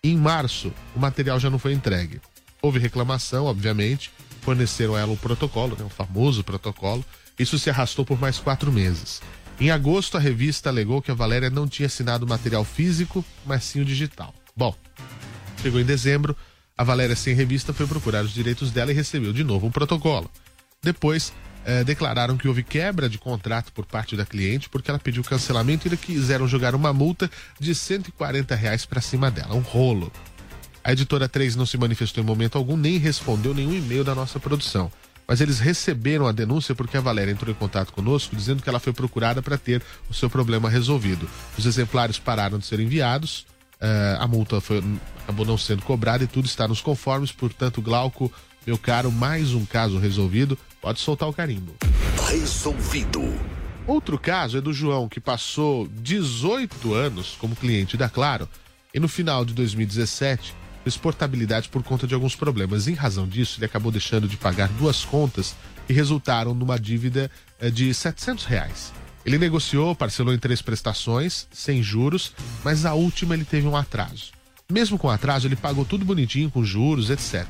Em 0.02 0.16
março, 0.16 0.72
o 0.96 0.98
material 0.98 1.38
já 1.38 1.48
não 1.48 1.58
foi 1.58 1.72
entregue. 1.72 2.20
Houve 2.60 2.80
reclamação, 2.80 3.44
obviamente, 3.44 4.10
forneceram 4.48 4.94
a 4.94 5.00
ela 5.00 5.12
o 5.12 5.16
protocolo, 5.16 5.76
né, 5.78 5.84
o 5.84 5.90
famoso 5.90 6.42
protocolo. 6.42 7.04
Isso 7.38 7.58
se 7.58 7.68
arrastou 7.68 8.02
por 8.02 8.18
mais 8.18 8.38
quatro 8.38 8.72
meses. 8.72 9.20
Em 9.60 9.70
agosto, 9.70 10.16
a 10.16 10.20
revista 10.20 10.70
alegou 10.70 11.02
que 11.02 11.10
a 11.10 11.14
Valéria 11.14 11.50
não 11.50 11.68
tinha 11.68 11.84
assinado 11.84 12.24
o 12.24 12.28
material 12.28 12.64
físico, 12.64 13.22
mas 13.44 13.62
sim 13.64 13.82
o 13.82 13.84
digital. 13.84 14.34
Bom, 14.56 14.74
chegou 15.60 15.78
em 15.78 15.84
dezembro, 15.84 16.34
a 16.78 16.82
Valéria 16.82 17.14
sem 17.14 17.34
revista 17.34 17.74
foi 17.74 17.86
procurar 17.86 18.24
os 18.24 18.32
direitos 18.32 18.70
dela 18.70 18.90
e 18.90 18.94
recebeu 18.94 19.34
de 19.34 19.44
novo 19.44 19.66
um 19.66 19.70
protocolo. 19.70 20.30
Depois, 20.82 21.30
eh, 21.66 21.84
declararam 21.84 22.38
que 22.38 22.48
houve 22.48 22.62
quebra 22.62 23.06
de 23.06 23.18
contrato 23.18 23.70
por 23.70 23.84
parte 23.84 24.16
da 24.16 24.24
cliente 24.24 24.70
porque 24.70 24.90
ela 24.90 24.98
pediu 24.98 25.22
cancelamento 25.22 25.92
e 25.92 25.96
quiseram 25.98 26.48
jogar 26.48 26.74
uma 26.74 26.90
multa 26.94 27.30
de 27.60 27.74
140 27.74 28.54
reais 28.54 28.86
para 28.86 29.02
cima 29.02 29.30
dela, 29.30 29.54
um 29.54 29.60
rolo. 29.60 30.10
A 30.88 30.92
editora 30.92 31.28
3 31.28 31.54
não 31.54 31.66
se 31.66 31.76
manifestou 31.76 32.24
em 32.24 32.26
momento 32.26 32.56
algum 32.56 32.74
nem 32.74 32.96
respondeu 32.96 33.52
nenhum 33.52 33.74
e-mail 33.74 34.02
da 34.02 34.14
nossa 34.14 34.40
produção. 34.40 34.90
Mas 35.26 35.42
eles 35.42 35.58
receberam 35.58 36.26
a 36.26 36.32
denúncia 36.32 36.74
porque 36.74 36.96
a 36.96 37.00
Valéria 37.02 37.30
entrou 37.30 37.52
em 37.52 37.54
contato 37.54 37.92
conosco 37.92 38.34
dizendo 38.34 38.62
que 38.62 38.70
ela 38.70 38.80
foi 38.80 38.94
procurada 38.94 39.42
para 39.42 39.58
ter 39.58 39.82
o 40.08 40.14
seu 40.14 40.30
problema 40.30 40.70
resolvido. 40.70 41.28
Os 41.58 41.66
exemplares 41.66 42.18
pararam 42.18 42.58
de 42.58 42.64
ser 42.64 42.80
enviados, 42.80 43.44
eh, 43.78 44.16
a 44.18 44.26
multa 44.26 44.62
foi, 44.62 44.82
acabou 45.24 45.44
não 45.44 45.58
sendo 45.58 45.82
cobrada 45.82 46.24
e 46.24 46.26
tudo 46.26 46.46
está 46.46 46.66
nos 46.66 46.80
conformes. 46.80 47.32
Portanto, 47.32 47.82
Glauco, 47.82 48.32
meu 48.66 48.78
caro, 48.78 49.12
mais 49.12 49.52
um 49.52 49.66
caso 49.66 49.98
resolvido. 49.98 50.56
Pode 50.80 51.00
soltar 51.00 51.28
o 51.28 51.34
carimbo. 51.34 51.76
Resolvido. 52.30 53.20
Outro 53.86 54.18
caso 54.18 54.56
é 54.56 54.60
do 54.62 54.72
João, 54.72 55.06
que 55.06 55.20
passou 55.20 55.86
18 56.00 56.94
anos 56.94 57.36
como 57.38 57.54
cliente 57.54 57.94
da 57.94 58.08
Claro 58.08 58.48
e 58.94 58.98
no 58.98 59.06
final 59.06 59.44
de 59.44 59.52
2017 59.52 60.54
fez 60.88 60.96
portabilidade 60.96 61.68
por 61.68 61.82
conta 61.82 62.06
de 62.06 62.14
alguns 62.14 62.34
problemas. 62.34 62.88
Em 62.88 62.94
razão 62.94 63.28
disso, 63.28 63.58
ele 63.58 63.66
acabou 63.66 63.92
deixando 63.92 64.26
de 64.26 64.38
pagar 64.38 64.68
duas 64.70 65.04
contas 65.04 65.54
que 65.86 65.92
resultaram 65.92 66.54
numa 66.54 66.78
dívida 66.78 67.30
eh, 67.60 67.70
de 67.70 67.92
700 67.92 68.46
reais. 68.46 68.92
Ele 69.26 69.36
negociou, 69.36 69.94
parcelou 69.94 70.32
em 70.32 70.38
três 70.38 70.62
prestações, 70.62 71.46
sem 71.52 71.82
juros, 71.82 72.32
mas 72.64 72.86
a 72.86 72.94
última 72.94 73.34
ele 73.34 73.44
teve 73.44 73.66
um 73.66 73.76
atraso. 73.76 74.32
Mesmo 74.70 74.98
com 74.98 75.10
atraso, 75.10 75.46
ele 75.46 75.56
pagou 75.56 75.84
tudo 75.84 76.06
bonitinho, 76.06 76.50
com 76.50 76.64
juros, 76.64 77.10
etc. 77.10 77.46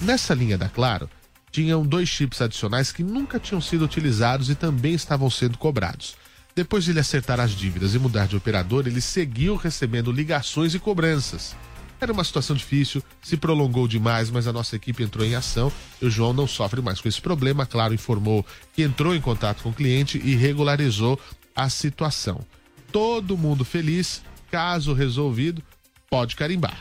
Nessa 0.00 0.32
linha 0.32 0.56
da 0.56 0.68
Claro, 0.70 1.10
tinham 1.50 1.84
dois 1.84 2.08
chips 2.08 2.40
adicionais 2.40 2.90
que 2.90 3.02
nunca 3.02 3.38
tinham 3.38 3.60
sido 3.60 3.84
utilizados 3.84 4.48
e 4.48 4.54
também 4.54 4.94
estavam 4.94 5.28
sendo 5.28 5.58
cobrados. 5.58 6.14
Depois 6.54 6.84
de 6.84 6.92
ele 6.92 7.00
acertar 7.00 7.38
as 7.38 7.50
dívidas 7.50 7.94
e 7.94 7.98
mudar 7.98 8.26
de 8.26 8.36
operador, 8.36 8.86
ele 8.86 9.00
seguiu 9.02 9.56
recebendo 9.56 10.10
ligações 10.10 10.74
e 10.74 10.78
cobranças. 10.78 11.54
Era 12.02 12.12
uma 12.12 12.24
situação 12.24 12.56
difícil, 12.56 13.00
se 13.22 13.36
prolongou 13.36 13.86
demais, 13.86 14.28
mas 14.28 14.48
a 14.48 14.52
nossa 14.52 14.74
equipe 14.74 15.04
entrou 15.04 15.24
em 15.24 15.36
ação 15.36 15.72
e 16.00 16.04
o 16.04 16.10
João 16.10 16.32
não 16.32 16.48
sofre 16.48 16.82
mais 16.82 17.00
com 17.00 17.08
esse 17.08 17.20
problema. 17.20 17.64
Claro, 17.64 17.94
informou 17.94 18.44
que 18.74 18.82
entrou 18.82 19.14
em 19.14 19.20
contato 19.20 19.62
com 19.62 19.68
o 19.68 19.72
cliente 19.72 20.18
e 20.18 20.34
regularizou 20.34 21.16
a 21.54 21.68
situação. 21.68 22.44
Todo 22.90 23.38
mundo 23.38 23.64
feliz, 23.64 24.20
caso 24.50 24.92
resolvido, 24.92 25.62
pode 26.10 26.34
carimbar. 26.34 26.76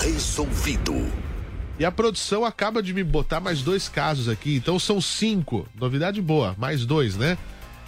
Resolvido. 0.00 1.10
E 1.76 1.84
a 1.84 1.90
produção 1.90 2.44
acaba 2.44 2.80
de 2.80 2.94
me 2.94 3.02
botar 3.02 3.40
mais 3.40 3.62
dois 3.62 3.88
casos 3.88 4.28
aqui, 4.28 4.54
então 4.54 4.78
são 4.78 5.00
cinco. 5.00 5.66
Novidade 5.74 6.22
boa, 6.22 6.54
mais 6.56 6.86
dois, 6.86 7.16
né? 7.16 7.36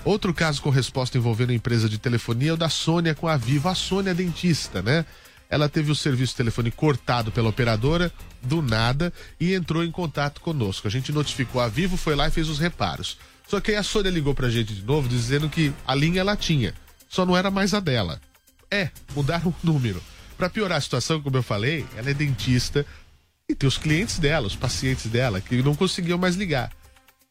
Outro 0.04 0.34
caso 0.34 0.60
com 0.60 0.70
resposta 0.70 1.16
envolvendo 1.16 1.50
a 1.50 1.54
empresa 1.54 1.88
de 1.88 1.98
telefonia 1.98 2.50
é 2.50 2.54
o 2.54 2.56
da 2.56 2.68
Sônia 2.68 3.14
com 3.14 3.28
a 3.28 3.36
Vivo. 3.36 3.68
A 3.68 3.76
Sônia 3.76 4.10
é 4.10 4.14
dentista, 4.14 4.82
né? 4.82 5.06
Ela 5.48 5.68
teve 5.68 5.90
o 5.90 5.94
serviço 5.94 6.36
telefone 6.36 6.70
cortado 6.70 7.30
pela 7.30 7.48
operadora, 7.48 8.12
do 8.42 8.60
nada, 8.60 9.12
e 9.38 9.54
entrou 9.54 9.84
em 9.84 9.90
contato 9.90 10.40
conosco. 10.40 10.88
A 10.88 10.90
gente 10.90 11.12
notificou 11.12 11.60
a 11.60 11.68
Vivo, 11.68 11.96
foi 11.96 12.14
lá 12.14 12.28
e 12.28 12.30
fez 12.30 12.48
os 12.48 12.58
reparos. 12.58 13.18
Só 13.46 13.60
que 13.60 13.70
aí 13.70 13.76
a 13.76 13.82
Sônia 13.82 14.10
ligou 14.10 14.34
pra 14.34 14.50
gente 14.50 14.74
de 14.74 14.82
novo, 14.82 15.08
dizendo 15.08 15.48
que 15.48 15.72
a 15.86 15.94
linha 15.94 16.20
ela 16.20 16.36
tinha, 16.36 16.74
só 17.08 17.24
não 17.24 17.36
era 17.36 17.50
mais 17.50 17.74
a 17.74 17.80
dela. 17.80 18.20
É, 18.70 18.90
mudaram 19.14 19.54
o 19.62 19.66
número. 19.66 20.02
Para 20.36 20.50
piorar 20.50 20.78
a 20.78 20.80
situação, 20.80 21.20
como 21.20 21.36
eu 21.36 21.42
falei, 21.42 21.86
ela 21.96 22.10
é 22.10 22.14
dentista 22.14 22.84
e 23.48 23.54
tem 23.54 23.68
os 23.68 23.78
clientes 23.78 24.18
dela, 24.18 24.46
os 24.46 24.56
pacientes 24.56 25.06
dela, 25.06 25.40
que 25.40 25.62
não 25.62 25.74
conseguiam 25.74 26.18
mais 26.18 26.34
ligar. 26.34 26.72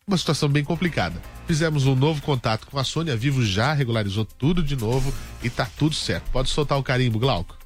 Uma 0.06 0.17
situação 0.17 0.49
bem 0.49 0.63
complicada. 0.63 1.21
Fizemos 1.47 1.86
um 1.86 1.95
novo 1.95 2.21
contato 2.21 2.67
com 2.67 2.78
a 2.78 2.84
Sônia, 2.84 3.13
a 3.13 3.17
Vivo 3.17 3.43
já 3.43 3.73
regularizou 3.73 4.26
tudo 4.26 4.62
de 4.62 4.76
novo 4.76 5.13
e 5.41 5.49
tá 5.49 5.67
tudo 5.78 5.95
certo. 5.95 6.30
Pode 6.30 6.49
soltar 6.49 6.78
o 6.78 6.84
carimbo, 6.84 7.19
Glauco. 7.19 7.62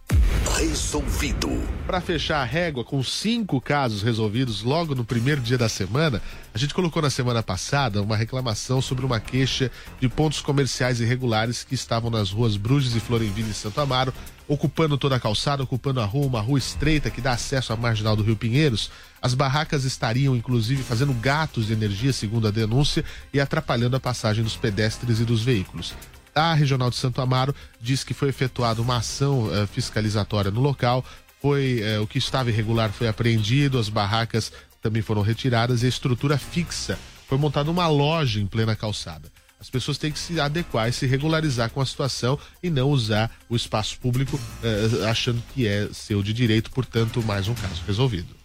Resolvido. 0.67 1.47
Para 1.85 2.01
fechar 2.01 2.41
a 2.41 2.43
régua 2.43 2.83
com 2.83 3.01
cinco 3.01 3.61
casos 3.61 4.01
resolvidos 4.01 4.63
logo 4.63 4.93
no 4.93 5.05
primeiro 5.05 5.39
dia 5.39 5.57
da 5.57 5.69
semana, 5.69 6.21
a 6.53 6.57
gente 6.57 6.73
colocou 6.73 7.01
na 7.01 7.09
semana 7.09 7.41
passada 7.41 8.01
uma 8.01 8.17
reclamação 8.17 8.81
sobre 8.81 9.05
uma 9.05 9.17
queixa 9.17 9.71
de 9.97 10.09
pontos 10.09 10.41
comerciais 10.41 10.99
irregulares 10.99 11.63
que 11.63 11.73
estavam 11.73 12.09
nas 12.09 12.31
ruas 12.31 12.57
Bruges 12.57 12.93
e 12.95 12.99
Florenville 12.99 13.49
em 13.49 13.53
Santo 13.53 13.79
Amaro, 13.79 14.13
ocupando 14.45 14.97
toda 14.97 15.15
a 15.15 15.19
calçada, 15.21 15.63
ocupando 15.63 16.01
a 16.01 16.05
rua, 16.05 16.25
uma 16.25 16.41
rua 16.41 16.59
estreita 16.59 17.09
que 17.09 17.21
dá 17.21 17.31
acesso 17.31 17.71
à 17.71 17.77
marginal 17.77 18.17
do 18.17 18.23
Rio 18.23 18.35
Pinheiros. 18.35 18.91
As 19.21 19.33
barracas 19.33 19.85
estariam, 19.85 20.35
inclusive, 20.35 20.83
fazendo 20.83 21.13
gatos 21.13 21.67
de 21.67 21.73
energia, 21.73 22.11
segundo 22.11 22.45
a 22.45 22.51
denúncia, 22.51 23.05
e 23.33 23.39
atrapalhando 23.39 23.95
a 23.95 24.01
passagem 24.01 24.43
dos 24.43 24.57
pedestres 24.57 25.21
e 25.21 25.23
dos 25.23 25.41
veículos. 25.41 25.95
A 26.37 26.53
Regional 26.53 26.89
de 26.89 26.95
Santo 26.95 27.19
Amaro 27.19 27.55
diz 27.81 28.03
que 28.03 28.13
foi 28.13 28.29
efetuada 28.29 28.81
uma 28.81 28.97
ação 28.97 29.49
eh, 29.53 29.65
fiscalizatória 29.67 30.51
no 30.51 30.61
local. 30.61 31.03
Foi 31.41 31.81
eh, 31.81 31.99
o 31.99 32.05
que 32.05 32.19
estava 32.19 32.49
irregular 32.49 32.91
foi 32.91 33.07
apreendido, 33.07 33.79
as 33.79 33.89
barracas 33.89 34.51
também 34.81 35.01
foram 35.01 35.21
retiradas 35.21 35.81
e 35.81 35.87
a 35.87 35.89
estrutura 35.89 36.37
fixa 36.37 36.97
foi 37.27 37.37
montada 37.37 37.69
uma 37.71 37.87
loja 37.87 38.39
em 38.39 38.45
plena 38.45 38.75
calçada. 38.75 39.31
As 39.59 39.69
pessoas 39.69 39.97
têm 39.97 40.11
que 40.11 40.19
se 40.19 40.39
adequar 40.39 40.87
e 40.87 40.93
se 40.93 41.07
regularizar 41.07 41.71
com 41.71 41.81
a 41.81 41.85
situação 41.85 42.37
e 42.61 42.69
não 42.69 42.89
usar 42.89 43.31
o 43.49 43.55
espaço 43.55 43.97
público 43.99 44.39
eh, 44.63 45.09
achando 45.09 45.41
que 45.53 45.67
é 45.67 45.89
seu 45.91 46.21
de 46.21 46.31
direito, 46.31 46.69
portanto, 46.69 47.23
mais 47.23 47.47
um 47.47 47.55
caso 47.55 47.81
resolvido. 47.87 48.35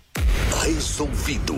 Resolvido. 0.62 1.54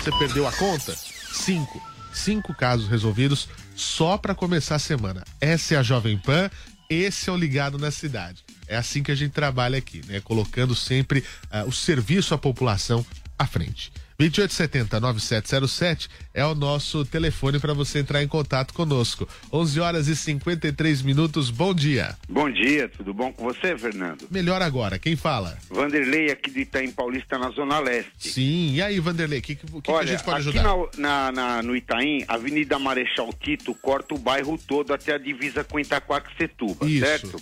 Você 0.00 0.10
perdeu 0.18 0.46
a 0.46 0.52
conta? 0.52 0.94
Cinco. 1.32 1.95
Cinco 2.12 2.54
casos 2.54 2.88
resolvidos 2.88 3.48
só 3.74 4.16
para 4.16 4.34
começar 4.34 4.76
a 4.76 4.78
semana. 4.78 5.24
Essa 5.40 5.74
é 5.74 5.76
a 5.78 5.82
Jovem 5.82 6.16
Pan, 6.16 6.50
esse 6.88 7.28
é 7.28 7.32
o 7.32 7.36
Ligado 7.36 7.78
na 7.78 7.90
Cidade. 7.90 8.44
É 8.66 8.76
assim 8.76 9.02
que 9.02 9.12
a 9.12 9.14
gente 9.14 9.32
trabalha 9.32 9.78
aqui, 9.78 10.02
né? 10.06 10.20
Colocando 10.20 10.74
sempre 10.74 11.20
uh, 11.52 11.68
o 11.68 11.72
serviço 11.72 12.34
à 12.34 12.38
população 12.38 13.04
à 13.38 13.46
frente. 13.46 13.92
2870-9707 14.18 16.08
é 16.32 16.44
o 16.44 16.54
nosso 16.54 17.04
telefone 17.04 17.58
para 17.58 17.74
você 17.74 17.98
entrar 17.98 18.22
em 18.22 18.28
contato 18.28 18.72
conosco. 18.72 19.28
11 19.52 19.80
horas 19.80 20.08
e 20.08 20.16
53 20.16 21.02
minutos. 21.02 21.50
Bom 21.50 21.74
dia. 21.74 22.16
Bom 22.28 22.50
dia, 22.50 22.88
tudo 22.88 23.12
bom 23.12 23.32
com 23.32 23.44
você, 23.44 23.76
Fernando? 23.76 24.26
Melhor 24.30 24.62
agora. 24.62 24.98
Quem 24.98 25.16
fala? 25.16 25.58
Vanderlei, 25.70 26.30
aqui 26.30 26.50
de 26.50 26.60
Itaim 26.60 26.90
Paulista, 26.90 27.38
na 27.38 27.50
Zona 27.50 27.78
Leste. 27.78 28.30
Sim. 28.30 28.72
E 28.74 28.82
aí, 28.82 28.98
Vanderlei, 29.00 29.40
o 29.40 29.42
que, 29.42 29.54
que, 29.54 29.66
que, 29.82 29.90
Olha, 29.90 30.04
a 30.04 30.06
gente 30.16 30.24
pode 30.24 30.48
aqui 30.48 30.58
ajudar? 30.58 30.76
na, 30.96 31.30
na, 31.30 31.32
na- 31.32 31.62
no 31.62 31.76
Itaim, 31.76 32.24
Avenida 32.26 32.78
Marechal 32.78 33.32
Tito 33.34 33.74
corta 33.74 34.14
o 34.14 34.18
bairro 34.18 34.58
todo 34.66 34.92
até 34.94 35.14
a 35.14 35.18
divisa 35.18 35.62
com 35.62 35.78
Itaquaquecetuba, 35.78 36.86
Isso. 36.88 37.04
certo? 37.04 37.40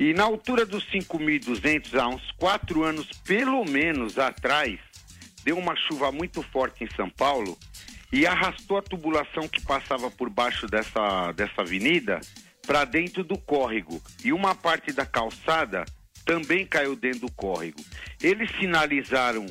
E 0.00 0.14
na 0.14 0.22
altura 0.22 0.64
dos 0.64 0.84
5.200, 0.94 1.98
há 1.98 2.06
uns 2.08 2.22
quatro 2.36 2.84
anos, 2.84 3.08
pelo 3.26 3.64
menos 3.64 4.16
atrás, 4.16 4.78
deu 5.44 5.56
uma 5.58 5.74
chuva 5.76 6.12
muito 6.12 6.42
forte 6.42 6.84
em 6.84 6.90
São 6.94 7.08
Paulo 7.10 7.58
e 8.12 8.26
arrastou 8.26 8.78
a 8.78 8.82
tubulação 8.82 9.46
que 9.48 9.60
passava 9.60 10.10
por 10.10 10.30
baixo 10.30 10.66
dessa, 10.66 11.32
dessa 11.32 11.62
avenida 11.62 12.20
para 12.66 12.84
dentro 12.84 13.24
do 13.24 13.38
córrego. 13.38 14.02
E 14.24 14.32
uma 14.32 14.54
parte 14.54 14.92
da 14.92 15.06
calçada 15.06 15.84
também 16.24 16.66
caiu 16.66 16.94
dentro 16.94 17.20
do 17.20 17.32
córrego. 17.32 17.82
Eles 18.22 18.50
sinalizaram 18.58 19.46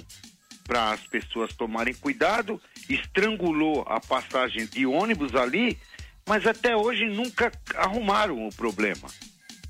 para 0.63 0.91
as 0.91 1.01
pessoas 1.07 1.53
tomarem 1.55 1.93
cuidado, 1.93 2.61
estrangulou 2.89 3.83
a 3.87 3.99
passagem 3.99 4.65
de 4.65 4.85
ônibus 4.85 5.33
ali, 5.33 5.79
mas 6.27 6.45
até 6.45 6.75
hoje 6.75 7.05
nunca 7.05 7.51
arrumaram 7.75 8.47
o 8.47 8.53
problema. 8.53 9.07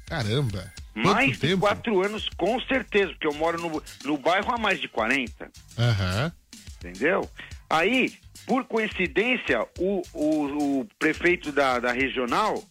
Caramba. 0.08 0.74
Mais 0.98 1.28
Quanto 1.28 1.34
de 1.34 1.40
tempo? 1.40 1.60
quatro 1.60 2.04
anos, 2.04 2.28
com 2.36 2.60
certeza, 2.62 3.10
porque 3.10 3.28
eu 3.28 3.34
moro 3.36 3.62
no, 3.62 3.84
no 4.04 4.18
bairro 4.18 4.52
há 4.52 4.58
mais 4.58 4.82
de 4.82 4.88
40, 4.88 5.52
Aham. 5.78 6.32
entendeu? 6.78 7.30
Aí, 7.70 8.14
por 8.48 8.64
coincidência, 8.66 9.68
o, 9.78 10.02
o, 10.14 10.80
o 10.80 10.88
prefeito 10.98 11.52
da, 11.52 11.78
da 11.80 11.92
regional, 11.92 12.64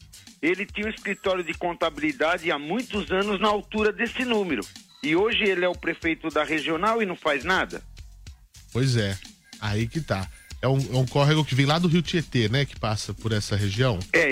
ele 0.42 0.66
tinha 0.66 0.86
um 0.86 0.90
escritório 0.90 1.44
de 1.44 1.54
contabilidade 1.54 2.50
há 2.50 2.58
muitos 2.58 3.10
anos 3.12 3.40
na 3.40 3.48
altura 3.48 3.92
desse 3.92 4.24
número. 4.24 4.62
E 5.02 5.14
hoje 5.14 5.44
ele 5.44 5.64
é 5.64 5.68
o 5.68 5.74
prefeito 5.76 6.28
da 6.28 6.42
regional 6.42 7.00
e 7.00 7.06
não 7.06 7.14
faz 7.14 7.44
nada. 7.44 7.80
Pois 8.72 8.96
é, 8.96 9.16
aí 9.60 9.86
que 9.86 10.00
tá. 10.00 10.28
É 10.62 10.68
um, 10.68 10.78
é 10.78 10.96
um 10.96 11.06
córrego 11.06 11.44
que 11.44 11.54
vem 11.54 11.66
lá 11.66 11.78
do 11.78 11.88
Rio 11.88 12.02
Tietê, 12.02 12.48
né? 12.48 12.64
Que 12.64 12.78
passa 12.78 13.12
por 13.12 13.32
essa 13.32 13.56
região. 13.56 13.98
É, 14.12 14.28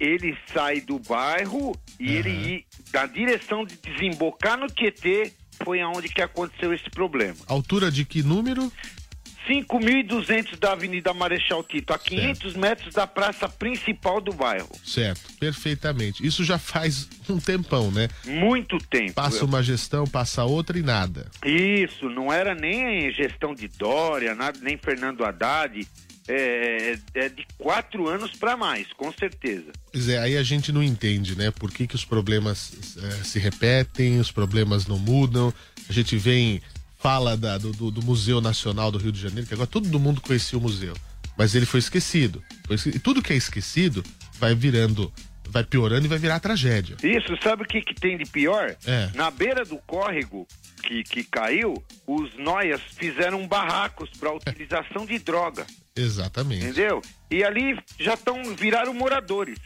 ele 0.00 0.36
sai 0.52 0.80
do 0.80 0.98
bairro 0.98 1.74
e 2.00 2.12
ele 2.12 2.30
ir 2.30 2.64
da 2.90 3.06
direção 3.06 3.64
de 3.64 3.76
desembocar 3.76 4.58
no 4.58 4.66
Tietê 4.66 5.32
foi 5.64 5.80
aonde 5.80 6.08
que 6.08 6.20
aconteceu 6.20 6.72
esse 6.72 6.88
problema. 6.90 7.36
Altura 7.46 7.90
de 7.90 8.04
que 8.04 8.22
número? 8.22 8.70
5.200 9.48 10.58
da 10.58 10.72
Avenida 10.72 11.14
Marechal 11.14 11.62
Tito, 11.62 11.92
a 11.92 11.98
500 11.98 12.54
metros 12.54 12.92
da 12.92 13.06
praça 13.06 13.48
principal 13.48 14.20
do 14.20 14.32
bairro. 14.32 14.70
Certo, 14.84 15.32
perfeitamente. 15.38 16.26
Isso 16.26 16.44
já 16.44 16.58
faz 16.58 17.08
um 17.28 17.38
tempão, 17.38 17.90
né? 17.90 18.08
Muito 18.24 18.78
tempo. 18.78 19.14
Passa 19.14 19.44
uma 19.44 19.62
gestão, 19.62 20.06
passa 20.06 20.44
outra 20.44 20.78
e 20.78 20.82
nada. 20.82 21.30
Isso, 21.44 22.08
não 22.08 22.32
era 22.32 22.54
nem 22.54 23.10
gestão 23.12 23.54
de 23.54 23.68
Dória, 23.68 24.34
nada, 24.34 24.58
nem 24.60 24.76
Fernando 24.76 25.24
Haddad. 25.24 25.86
É, 26.28 26.98
é 27.14 27.28
de 27.28 27.46
quatro 27.56 28.08
anos 28.08 28.32
para 28.32 28.56
mais, 28.56 28.92
com 28.92 29.12
certeza. 29.12 29.70
Pois 29.92 30.08
é, 30.08 30.18
aí 30.18 30.36
a 30.36 30.42
gente 30.42 30.72
não 30.72 30.82
entende, 30.82 31.38
né? 31.38 31.52
Por 31.52 31.70
que, 31.70 31.86
que 31.86 31.94
os 31.94 32.04
problemas 32.04 32.96
eh, 33.00 33.22
se 33.22 33.38
repetem, 33.38 34.18
os 34.18 34.32
problemas 34.32 34.88
não 34.88 34.98
mudam. 34.98 35.54
A 35.88 35.92
gente 35.92 36.16
vem, 36.16 36.60
fala 37.06 37.36
da- 37.36 37.56
do, 37.56 37.70
do- 37.92 38.02
Museu 38.02 38.40
Nacional 38.40 38.90
do 38.90 38.98
Rio 38.98 39.12
de 39.12 39.20
Janeiro, 39.20 39.46
que 39.46 39.54
agora 39.54 39.68
todo 39.68 39.96
mundo 40.00 40.20
conhecia 40.20 40.58
o 40.58 40.60
museu. 40.60 40.92
Mas 41.38 41.54
ele 41.54 41.64
foi 41.64 41.78
esquecido. 41.78 42.42
Foi 42.66 42.74
esque- 42.74 42.88
E 42.96 42.98
tudo 42.98 43.22
que 43.22 43.32
é 43.32 43.36
esquecido 43.36 44.02
vai 44.40 44.56
virando, 44.56 45.12
vai 45.48 45.62
piorando 45.62 46.04
e 46.06 46.08
vai 46.08 46.18
virar 46.18 46.40
tragédia. 46.40 46.96
Isso, 47.04 47.36
sabe 47.40 47.62
o 47.62 47.66
que, 47.66 47.80
que 47.80 47.94
tem 47.94 48.18
de 48.18 48.24
pior? 48.24 48.74
É. 48.84 49.08
Na 49.14 49.30
beira 49.30 49.64
do 49.64 49.76
córrego 49.86 50.48
que, 50.82 51.04
que 51.04 51.22
caiu, 51.22 51.74
os 52.08 52.36
noias 52.36 52.80
fizeram 52.96 53.46
barracos 53.46 54.10
para 54.18 54.32
utilização 54.34 55.06
de 55.06 55.18
droga, 55.20 55.64
Exatamente. 55.94 56.64
entendeu? 56.64 57.00
E 57.30 57.44
ali 57.44 57.78
já 58.00 58.14
estão 58.14 58.42
viraram 58.56 58.92
moradores. 58.92 59.58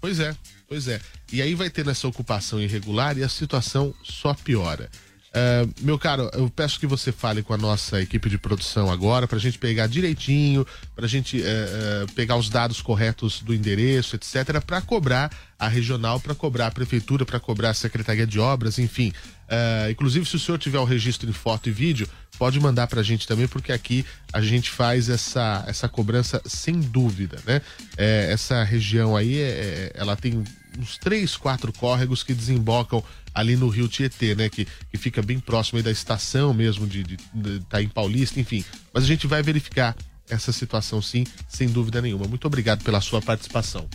Pois 0.00 0.18
é, 0.18 0.34
pois 0.68 0.88
é. 0.88 1.00
E 1.32 1.40
aí 1.40 1.54
vai 1.54 1.70
tendo 1.70 1.90
essa 1.90 2.08
ocupação 2.08 2.60
irregular 2.60 3.16
e 3.16 3.22
a 3.22 3.28
situação 3.28 3.94
só 4.02 4.34
piora. 4.34 4.90
Ah, 5.34 5.66
meu 5.80 5.98
caro, 5.98 6.30
eu 6.34 6.50
peço 6.50 6.78
que 6.78 6.86
você 6.86 7.10
fale 7.10 7.42
com 7.42 7.54
a 7.54 7.58
nossa 7.58 8.00
equipe 8.02 8.28
de 8.28 8.36
produção 8.36 8.90
agora 8.90 9.26
para 9.26 9.38
a 9.38 9.40
gente 9.40 9.58
pegar 9.58 9.86
direitinho, 9.86 10.66
para 10.94 11.06
a 11.06 11.08
gente 11.08 11.42
eh, 11.42 11.46
eh, 11.46 12.06
pegar 12.14 12.36
os 12.36 12.50
dados 12.50 12.82
corretos 12.82 13.40
do 13.40 13.54
endereço, 13.54 14.14
etc., 14.16 14.60
para 14.60 14.82
cobrar 14.82 15.30
a 15.58 15.68
regional, 15.68 16.20
para 16.20 16.34
cobrar 16.34 16.66
a 16.66 16.70
prefeitura, 16.70 17.24
para 17.24 17.40
cobrar 17.40 17.70
a 17.70 17.74
secretaria 17.74 18.26
de 18.26 18.38
obras, 18.38 18.78
enfim. 18.78 19.10
Ah, 19.48 19.90
inclusive, 19.90 20.26
se 20.26 20.36
o 20.36 20.38
senhor 20.38 20.58
tiver 20.58 20.78
o 20.78 20.84
registro 20.84 21.28
em 21.28 21.32
foto 21.32 21.68
e 21.68 21.72
vídeo, 21.72 22.06
pode 22.38 22.60
mandar 22.60 22.86
para 22.86 23.00
a 23.00 23.04
gente 23.04 23.26
também, 23.26 23.48
porque 23.48 23.72
aqui 23.72 24.04
a 24.34 24.40
gente 24.42 24.70
faz 24.70 25.08
essa, 25.08 25.64
essa 25.66 25.88
cobrança 25.88 26.42
sem 26.44 26.78
dúvida, 26.78 27.38
né? 27.46 27.62
É, 27.96 28.28
essa 28.30 28.62
região 28.64 29.16
aí, 29.16 29.38
é- 29.38 29.92
ela 29.94 30.14
tem 30.14 30.44
uns 30.78 30.98
três, 30.98 31.36
quatro 31.36 31.72
córregos 31.72 32.22
que 32.22 32.34
desembocam 32.34 33.02
ali 33.34 33.56
no 33.56 33.68
Rio 33.68 33.88
Tietê, 33.88 34.34
né? 34.34 34.48
Que, 34.48 34.66
que 34.90 34.96
fica 34.96 35.22
bem 35.22 35.38
próximo 35.38 35.78
aí 35.78 35.82
da 35.82 35.90
estação 35.90 36.52
mesmo 36.52 36.86
de, 36.86 37.02
de, 37.02 37.16
de 37.32 37.50
Itaim 37.56 37.88
Paulista, 37.88 38.40
enfim. 38.40 38.64
Mas 38.92 39.04
a 39.04 39.06
gente 39.06 39.26
vai 39.26 39.42
verificar 39.42 39.96
essa 40.28 40.52
situação 40.52 41.02
sim, 41.02 41.26
sem 41.48 41.68
dúvida 41.68 42.00
nenhuma. 42.00 42.26
Muito 42.26 42.46
obrigado 42.46 42.82
pela 42.82 43.00
sua 43.00 43.20
participação. 43.20 43.88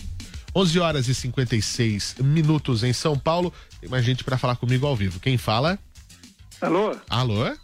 11 0.55 0.79
horas 0.79 1.07
e 1.07 1.13
56 1.13 2.15
minutos 2.19 2.83
em 2.83 2.93
São 2.93 3.17
Paulo. 3.17 3.53
Tem 3.79 3.89
mais 3.89 4.03
gente 4.03 4.23
para 4.23 4.37
falar 4.37 4.55
comigo 4.55 4.87
ao 4.87 4.95
vivo. 4.95 5.19
Quem 5.19 5.37
fala? 5.37 5.77
Alô? 6.59 6.95
Alô? 7.09 7.55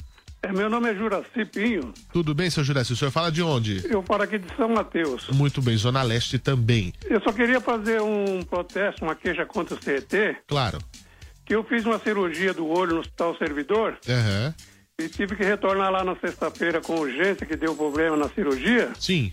É, 0.45 0.51
meu 0.51 0.69
nome 0.69 0.91
é 0.91 0.95
Juraci 0.95 1.45
Pinho. 1.45 1.93
Tudo 2.11 2.35
bem, 2.35 2.49
seu 2.49 2.63
Juraci? 2.63 2.91
O 2.91 2.95
senhor 2.97 3.11
fala 3.11 3.31
de 3.31 3.41
onde? 3.41 3.81
Eu 3.89 4.03
falo 4.03 4.23
aqui 4.23 4.37
de 4.37 4.53
São 4.57 4.67
Mateus. 4.69 5.27
Muito 5.29 5.61
bem, 5.61 5.77
Zona 5.77 6.03
Leste 6.03 6.37
também. 6.37 6.93
Eu 7.09 7.21
só 7.21 7.31
queria 7.31 7.61
fazer 7.61 8.01
um 8.01 8.41
protesto, 8.43 9.05
uma 9.05 9.15
queixa 9.15 9.45
contra 9.45 9.75
o 9.75 9.81
CET, 9.81 10.35
Claro. 10.47 10.79
que 11.45 11.55
eu 11.55 11.63
fiz 11.63 11.85
uma 11.85 11.97
cirurgia 11.97 12.53
do 12.53 12.67
olho 12.67 12.95
no 12.95 12.99
Hospital 12.99 13.37
Servidor 13.37 13.97
Aham. 14.07 14.53
e 14.99 15.07
tive 15.07 15.35
que 15.37 15.43
retornar 15.43 15.89
lá 15.91 16.03
na 16.03 16.15
sexta-feira 16.17 16.81
com 16.81 16.95
urgência, 16.99 17.45
que 17.45 17.55
deu 17.55 17.73
problema 17.73 18.17
na 18.17 18.27
cirurgia. 18.29 18.91
Sim. 18.99 19.31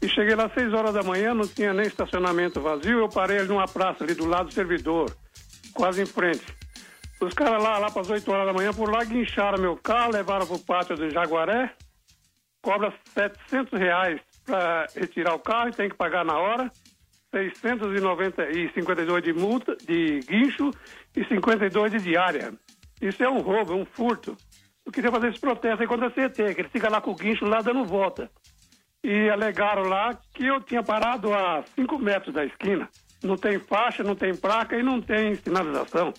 E 0.00 0.08
cheguei 0.08 0.36
lá 0.36 0.46
às 0.46 0.54
seis 0.54 0.72
horas 0.72 0.94
da 0.94 1.02
manhã, 1.02 1.34
não 1.34 1.48
tinha 1.48 1.72
nem 1.74 1.86
estacionamento 1.86 2.60
vazio, 2.60 3.00
eu 3.00 3.08
parei 3.08 3.38
ali 3.38 3.48
numa 3.48 3.66
praça 3.66 4.04
ali 4.04 4.14
do 4.14 4.24
lado 4.26 4.48
do 4.48 4.54
servidor, 4.54 5.10
quase 5.72 6.00
em 6.02 6.06
frente. 6.06 6.42
Os 7.20 7.32
caras 7.32 7.62
lá, 7.62 7.78
lá 7.78 7.90
para 7.90 8.02
as 8.02 8.10
8 8.10 8.30
horas 8.30 8.46
da 8.46 8.52
manhã, 8.52 8.72
por 8.72 8.90
lá 8.90 9.04
guincharam 9.04 9.60
meu 9.60 9.76
carro, 9.76 10.12
levaram 10.12 10.46
pro 10.46 10.58
pátio 10.58 10.96
do 10.96 11.08
Jaguaré, 11.10 11.72
cobra 12.60 12.92
700 13.14 13.78
reais 13.78 14.20
para 14.44 14.86
retirar 14.94 15.34
o 15.34 15.38
carro 15.38 15.68
e 15.68 15.72
tem 15.72 15.88
que 15.88 15.96
pagar 15.96 16.24
na 16.24 16.38
hora, 16.38 16.70
652 17.30 19.22
de 19.22 19.32
multa, 19.32 19.76
de 19.76 20.20
guincho 20.20 20.70
e 21.16 21.24
52 21.24 21.92
de 21.92 21.98
diária. 21.98 22.52
Isso 23.00 23.22
é 23.22 23.28
um 23.28 23.40
roubo, 23.40 23.72
é 23.72 23.76
um 23.76 23.84
furto. 23.84 24.36
Eu 24.84 24.92
queria 24.92 25.10
fazer 25.10 25.28
esse 25.28 25.40
protesto 25.40 25.82
aí 25.82 25.88
contra 25.88 26.08
a 26.08 26.10
CT, 26.10 26.54
que 26.54 26.60
ele 26.60 26.68
fica 26.68 26.90
lá 26.90 27.00
com 27.00 27.12
o 27.12 27.14
guincho 27.14 27.44
lá 27.44 27.60
dando 27.60 27.84
volta. 27.84 28.30
E 29.02 29.28
alegaram 29.28 29.82
lá 29.82 30.14
que 30.32 30.46
eu 30.46 30.60
tinha 30.60 30.82
parado 30.82 31.32
a 31.32 31.62
5 31.74 31.98
metros 31.98 32.34
da 32.34 32.44
esquina. 32.44 32.88
Não 33.22 33.36
tem 33.36 33.58
faixa, 33.58 34.02
não 34.02 34.14
tem 34.14 34.34
placa 34.34 34.76
e 34.76 34.82
não 34.82 35.00
tem 35.00 35.34
sinalização. 35.34 36.12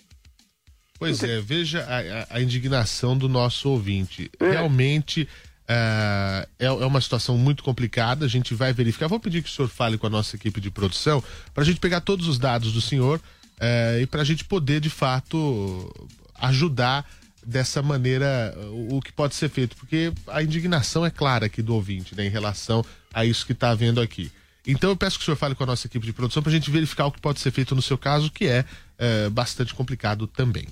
Pois 0.98 1.22
é, 1.24 1.42
veja 1.42 1.82
a, 1.84 2.36
a- 2.38 2.42
indignação 2.42 3.18
do 3.18 3.28
nosso 3.28 3.70
ouvinte. 3.70 4.32
Realmente 4.40 5.28
ah, 5.68 6.48
é, 6.58 6.66
é 6.66 6.70
uma 6.86 7.02
situação 7.02 7.38
muito 7.38 7.64
complicada. 7.64 8.26
A 8.26 8.30
gente 8.30 8.54
vai 8.54 8.72
verificar. 8.72 9.08
Vou 9.08 9.20
pedir 9.20 9.44
que 9.44 9.50
o 9.50 9.52
senhor 9.52 9.68
fale 9.68 9.98
com 9.98 10.08
a 10.08 10.10
nossa 10.10 10.36
equipe 10.36 10.62
de 10.62 10.72
produção 10.72 11.24
para 11.54 11.64
a 11.64 11.66
gente 11.66 11.80
pegar 11.80 12.02
todos 12.02 12.28
os 12.28 12.38
dados 12.40 12.72
do 12.72 12.82
senhor 12.82 13.20
eh, 13.60 14.00
e 14.04 14.06
para 14.08 14.22
a 14.22 14.26
gente 14.26 14.46
poder, 14.46 14.80
de 14.80 14.90
fato, 14.90 15.94
ajudar 16.36 17.06
dessa 17.46 17.82
maneira 17.82 18.56
o, 18.72 18.98
o 18.98 19.02
que 19.02 19.12
pode 19.12 19.36
ser 19.36 19.50
feito. 19.50 19.76
Porque 19.76 20.14
a 20.28 20.42
indignação 20.42 21.06
é 21.06 21.10
clara 21.10 21.48
aqui 21.48 21.62
do 21.62 21.74
ouvinte 21.76 22.16
né, 22.16 22.26
em 22.26 22.30
relação 22.30 22.84
a 23.14 23.26
isso 23.26 23.46
que 23.46 23.52
está 23.52 23.70
havendo 23.72 24.00
aqui. 24.00 24.32
Então 24.68 24.90
eu 24.90 24.96
peço 24.96 25.18
que 25.18 25.24
o 25.24 25.26
senhor 25.26 25.38
fale 25.38 25.54
com 25.56 25.64
a 25.64 25.68
nossa 25.68 25.86
equipe 25.88 26.06
de 26.06 26.14
produção 26.14 26.42
para 26.42 26.50
a 26.52 26.54
gente 26.56 26.72
verificar 26.72 27.06
o 27.06 27.12
que 27.12 27.22
pode 27.22 27.40
ser 27.40 27.52
feito 27.52 27.76
no 27.76 27.82
seu 27.82 27.98
caso, 27.98 28.32
que 28.32 28.46
é 28.48 28.66
eh, 28.98 29.30
bastante 29.30 29.74
complicado 29.76 30.26
também. 30.26 30.66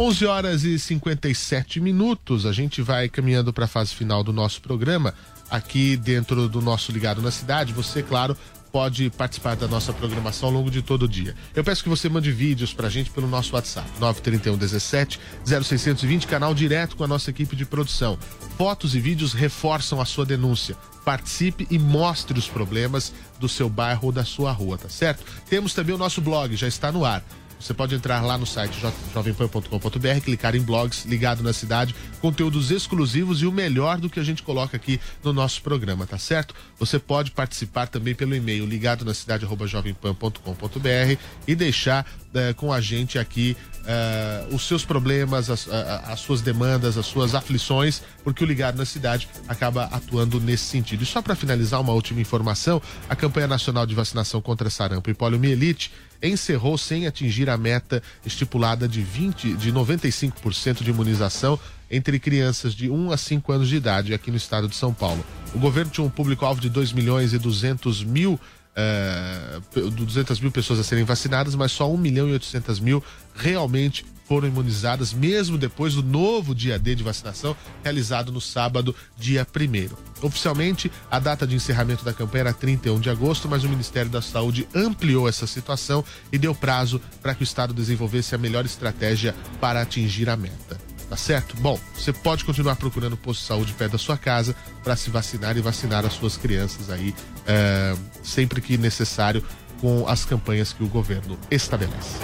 11 0.00 0.24
horas 0.24 0.64
e 0.64 0.78
57 0.78 1.78
minutos. 1.78 2.46
A 2.46 2.52
gente 2.52 2.80
vai 2.80 3.06
caminhando 3.06 3.52
para 3.52 3.66
a 3.66 3.68
fase 3.68 3.94
final 3.94 4.24
do 4.24 4.32
nosso 4.32 4.62
programa. 4.62 5.12
Aqui 5.50 5.94
dentro 5.94 6.48
do 6.48 6.62
nosso 6.62 6.90
Ligado 6.90 7.20
na 7.20 7.30
Cidade, 7.30 7.74
você, 7.74 8.02
claro, 8.02 8.34
pode 8.72 9.10
participar 9.10 9.56
da 9.56 9.68
nossa 9.68 9.92
programação 9.92 10.48
ao 10.48 10.54
longo 10.54 10.70
de 10.70 10.80
todo 10.80 11.02
o 11.02 11.08
dia. 11.08 11.36
Eu 11.54 11.62
peço 11.62 11.82
que 11.82 11.90
você 11.90 12.08
mande 12.08 12.32
vídeos 12.32 12.72
pra 12.72 12.88
gente 12.88 13.10
pelo 13.10 13.28
nosso 13.28 13.54
WhatsApp, 13.54 13.86
931 14.00 14.56
17 14.56 15.20
0620, 15.44 16.26
canal 16.26 16.54
direto 16.54 16.96
com 16.96 17.04
a 17.04 17.08
nossa 17.08 17.28
equipe 17.28 17.54
de 17.54 17.66
produção. 17.66 18.18
Fotos 18.56 18.94
e 18.94 19.00
vídeos 19.00 19.34
reforçam 19.34 20.00
a 20.00 20.06
sua 20.06 20.24
denúncia. 20.24 20.78
Participe 21.04 21.66
e 21.70 21.78
mostre 21.78 22.38
os 22.38 22.48
problemas 22.48 23.12
do 23.38 23.50
seu 23.50 23.68
bairro 23.68 24.06
ou 24.06 24.12
da 24.12 24.24
sua 24.24 24.50
rua, 24.50 24.78
tá 24.78 24.88
certo? 24.88 25.22
Temos 25.50 25.74
também 25.74 25.94
o 25.94 25.98
nosso 25.98 26.22
blog, 26.22 26.56
já 26.56 26.68
está 26.68 26.90
no 26.90 27.04
ar. 27.04 27.22
Você 27.60 27.74
pode 27.74 27.94
entrar 27.94 28.20
lá 28.22 28.38
no 28.38 28.46
site 28.46 28.80
jo- 28.80 28.92
jovempan.com.br, 29.12 30.20
clicar 30.24 30.56
em 30.56 30.60
blogs 30.62 31.04
ligado 31.04 31.42
na 31.42 31.52
cidade, 31.52 31.94
conteúdos 32.20 32.70
exclusivos 32.70 33.42
e 33.42 33.46
o 33.46 33.52
melhor 33.52 33.98
do 33.98 34.08
que 34.08 34.18
a 34.18 34.24
gente 34.24 34.42
coloca 34.42 34.76
aqui 34.76 34.98
no 35.22 35.32
nosso 35.32 35.60
programa, 35.62 36.06
tá 36.06 36.18
certo? 36.18 36.54
Você 36.78 36.98
pode 36.98 37.30
participar 37.30 37.86
também 37.86 38.14
pelo 38.14 38.34
e-mail 38.34 38.64
ligado 38.64 39.04
na 39.04 39.12
cidade 39.12 39.46
jovempan.com.br 39.66 41.18
e 41.46 41.54
deixar 41.54 42.06
eh, 42.34 42.52
com 42.54 42.72
a 42.72 42.80
gente 42.80 43.18
aqui 43.18 43.56
eh, 43.86 44.46
os 44.50 44.66
seus 44.66 44.84
problemas, 44.84 45.50
as, 45.50 45.68
as 45.68 46.20
suas 46.20 46.40
demandas, 46.40 46.96
as 46.96 47.06
suas 47.06 47.34
aflições, 47.34 48.02
porque 48.24 48.42
o 48.42 48.46
Ligado 48.46 48.76
na 48.76 48.84
Cidade 48.84 49.28
acaba 49.48 49.84
atuando 49.84 50.40
nesse 50.40 50.64
sentido. 50.64 51.02
E 51.02 51.06
só 51.06 51.20
para 51.22 51.34
finalizar, 51.34 51.80
uma 51.80 51.92
última 51.92 52.20
informação: 52.20 52.80
a 53.08 53.16
campanha 53.16 53.46
nacional 53.46 53.86
de 53.86 53.94
vacinação 53.94 54.40
contra 54.40 54.70
sarampo 54.70 55.10
e 55.10 55.14
poliomielite 55.14 55.90
encerrou 56.22 56.76
sem 56.76 57.06
atingir 57.06 57.48
a 57.48 57.56
meta 57.56 58.02
estipulada 58.24 58.86
de 58.88 59.00
20, 59.00 59.54
de 59.54 59.72
95% 59.72 60.82
de 60.82 60.90
imunização 60.90 61.58
entre 61.90 62.18
crianças 62.18 62.74
de 62.74 62.88
1 62.90 63.10
a 63.12 63.16
5 63.16 63.52
anos 63.52 63.68
de 63.68 63.76
idade 63.76 64.14
aqui 64.14 64.30
no 64.30 64.36
estado 64.36 64.68
de 64.68 64.76
São 64.76 64.92
Paulo. 64.92 65.24
O 65.54 65.58
governo 65.58 65.90
tinha 65.90 66.06
um 66.06 66.10
público-alvo 66.10 66.60
de 66.60 66.68
2 66.68 66.92
milhões 66.92 67.32
e 67.32 67.38
200 67.38 68.04
mil 68.04 68.38
eh, 68.76 69.60
pe- 69.74 69.80
200 69.90 70.38
mil 70.40 70.52
pessoas 70.52 70.78
a 70.78 70.84
serem 70.84 71.02
vacinadas, 71.04 71.54
mas 71.56 71.72
só 71.72 71.90
1 71.92 71.96
milhão 71.96 72.28
e 72.28 72.32
800 72.32 72.78
mil 72.78 73.02
realmente 73.34 74.04
foram 74.30 74.46
imunizadas, 74.46 75.12
mesmo 75.12 75.58
depois 75.58 75.94
do 75.94 76.04
novo 76.04 76.54
dia 76.54 76.78
D 76.78 76.94
de 76.94 77.02
vacinação, 77.02 77.56
realizado 77.82 78.30
no 78.30 78.40
sábado, 78.40 78.94
dia 79.18 79.44
1 79.44 80.24
Oficialmente, 80.24 80.88
a 81.10 81.18
data 81.18 81.44
de 81.44 81.56
encerramento 81.56 82.04
da 82.04 82.12
campanha 82.12 82.42
era 82.42 82.52
31 82.52 83.00
de 83.00 83.10
agosto, 83.10 83.48
mas 83.48 83.64
o 83.64 83.68
Ministério 83.68 84.08
da 84.08 84.22
Saúde 84.22 84.68
ampliou 84.72 85.28
essa 85.28 85.48
situação 85.48 86.04
e 86.30 86.38
deu 86.38 86.54
prazo 86.54 87.00
para 87.20 87.34
que 87.34 87.42
o 87.42 87.44
Estado 87.44 87.74
desenvolvesse 87.74 88.32
a 88.32 88.38
melhor 88.38 88.64
estratégia 88.64 89.34
para 89.60 89.82
atingir 89.82 90.30
a 90.30 90.36
meta. 90.36 90.78
Tá 91.08 91.16
certo? 91.16 91.56
Bom, 91.56 91.76
você 91.92 92.12
pode 92.12 92.44
continuar 92.44 92.76
procurando 92.76 93.14
o 93.14 93.16
posto 93.16 93.40
de 93.40 93.48
saúde 93.48 93.72
perto 93.72 93.92
da 93.92 93.98
sua 93.98 94.16
casa 94.16 94.54
para 94.84 94.94
se 94.94 95.10
vacinar 95.10 95.56
e 95.56 95.60
vacinar 95.60 96.06
as 96.06 96.12
suas 96.12 96.36
crianças 96.36 96.88
aí 96.88 97.12
é, 97.48 97.96
sempre 98.22 98.60
que 98.60 98.78
necessário 98.78 99.42
com 99.80 100.06
as 100.06 100.24
campanhas 100.24 100.72
que 100.72 100.84
o 100.84 100.88
governo 100.88 101.36
estabelece. 101.50 102.20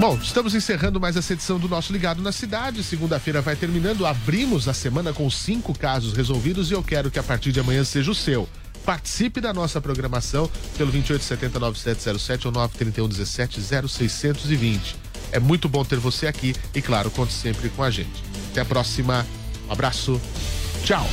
Bom, 0.00 0.16
estamos 0.16 0.54
encerrando 0.54 0.98
mais 0.98 1.14
essa 1.14 1.34
edição 1.34 1.58
do 1.58 1.68
nosso 1.68 1.92
Ligado 1.92 2.22
na 2.22 2.32
Cidade. 2.32 2.82
Segunda-feira 2.82 3.42
vai 3.42 3.54
terminando. 3.54 4.06
Abrimos 4.06 4.66
a 4.66 4.72
semana 4.72 5.12
com 5.12 5.28
cinco 5.28 5.78
casos 5.78 6.14
resolvidos 6.14 6.70
e 6.70 6.74
eu 6.74 6.82
quero 6.82 7.10
que 7.10 7.18
a 7.18 7.22
partir 7.22 7.52
de 7.52 7.60
amanhã 7.60 7.84
seja 7.84 8.10
o 8.10 8.14
seu. 8.14 8.48
Participe 8.82 9.42
da 9.42 9.52
nossa 9.52 9.78
programação 9.78 10.50
pelo 10.78 10.90
28709707 10.90 12.46
ou 12.46 12.52
931170620. 12.52 14.96
É 15.32 15.38
muito 15.38 15.68
bom 15.68 15.84
ter 15.84 15.98
você 15.98 16.26
aqui 16.26 16.54
e, 16.74 16.80
claro, 16.80 17.10
conte 17.10 17.34
sempre 17.34 17.68
com 17.68 17.82
a 17.82 17.90
gente. 17.90 18.24
Até 18.52 18.62
a 18.62 18.64
próxima. 18.64 19.26
Um 19.68 19.72
abraço. 19.72 20.18
Tchau. 20.82 21.06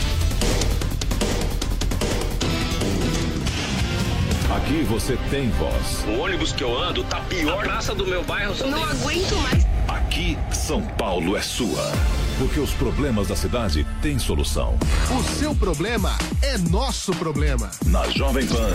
Aqui 4.57 4.81
você 4.83 5.15
tem 5.29 5.51
voz. 5.51 6.03
O 6.07 6.19
ônibus 6.19 6.51
que 6.51 6.63
eu 6.63 6.75
ando 6.75 7.03
tá 7.03 7.21
pior. 7.21 7.63
A 7.63 7.67
praça 7.67 7.93
do 7.93 8.07
meu 8.07 8.23
bairro 8.23 8.55
só 8.55 8.65
Não 8.65 8.83
aguento 8.83 9.35
mais. 9.43 9.65
Aqui, 9.87 10.35
São 10.51 10.81
Paulo 10.81 11.37
é 11.37 11.41
sua. 11.41 11.91
Porque 12.39 12.59
os 12.59 12.71
problemas 12.71 13.27
da 13.27 13.35
cidade 13.35 13.85
têm 14.01 14.17
solução. 14.17 14.75
O 15.15 15.23
seu 15.23 15.53
problema 15.53 16.17
é 16.41 16.57
nosso 16.57 17.11
problema. 17.13 17.69
Na 17.85 18.09
Jovem 18.09 18.47
Pan. 18.47 18.71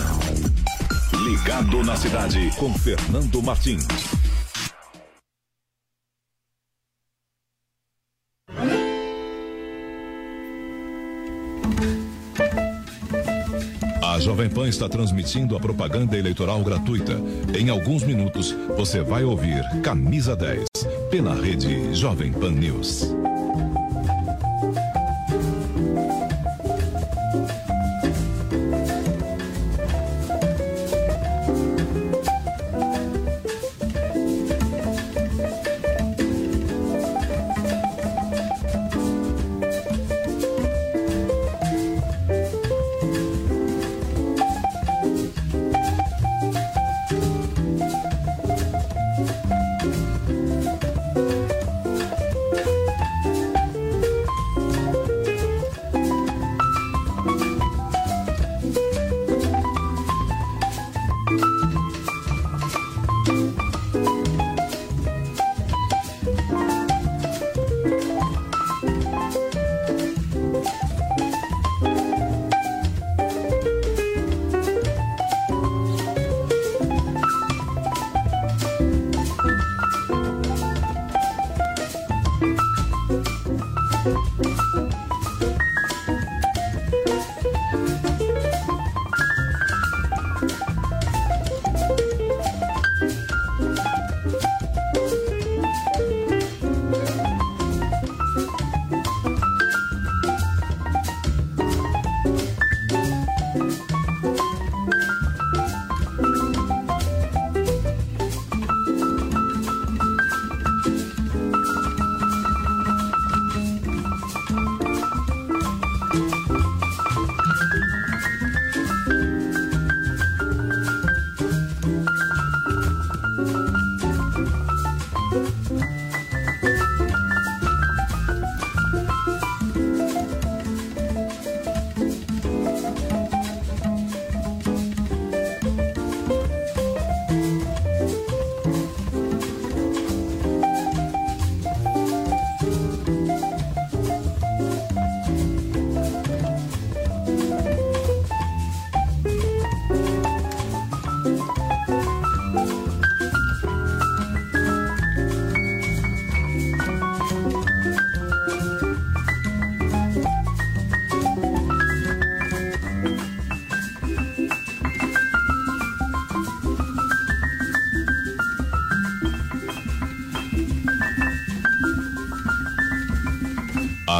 Ligado 1.24 1.82
na 1.82 1.96
cidade 1.96 2.52
com 2.58 2.72
Fernando 2.74 3.42
Martins. 3.42 3.86
A 14.12 14.20
Jovem 14.20 14.51
Pan 14.51 14.68
está 14.68 14.90
transmitindo 14.90 15.57
a 15.57 15.59
propaganda 15.59 16.18
eleitoral 16.18 16.62
gratuita. 16.62 17.14
Em 17.59 17.70
alguns 17.70 18.03
minutos, 18.03 18.55
você 18.77 19.01
vai 19.01 19.25
ouvir 19.25 19.64
Camisa 19.83 20.37
10 20.37 20.66
pela 21.11 21.35
rede 21.35 21.94
Jovem 21.94 22.31
Pan 22.31 22.51
News. 22.51 23.11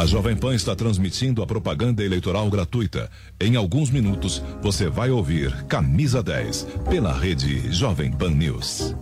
A 0.03 0.05
Jovem 0.05 0.35
Pan 0.35 0.53
está 0.53 0.75
transmitindo 0.75 1.41
a 1.41 1.47
propaganda 1.47 2.03
eleitoral 2.03 2.49
gratuita. 2.49 3.09
Em 3.39 3.55
alguns 3.55 3.89
minutos, 3.89 4.43
você 4.61 4.89
vai 4.89 5.09
ouvir 5.09 5.63
Camisa 5.63 6.21
10 6.21 6.67
pela 6.89 7.17
rede 7.17 7.71
Jovem 7.71 8.11
Pan 8.11 8.31
News. 8.31 8.93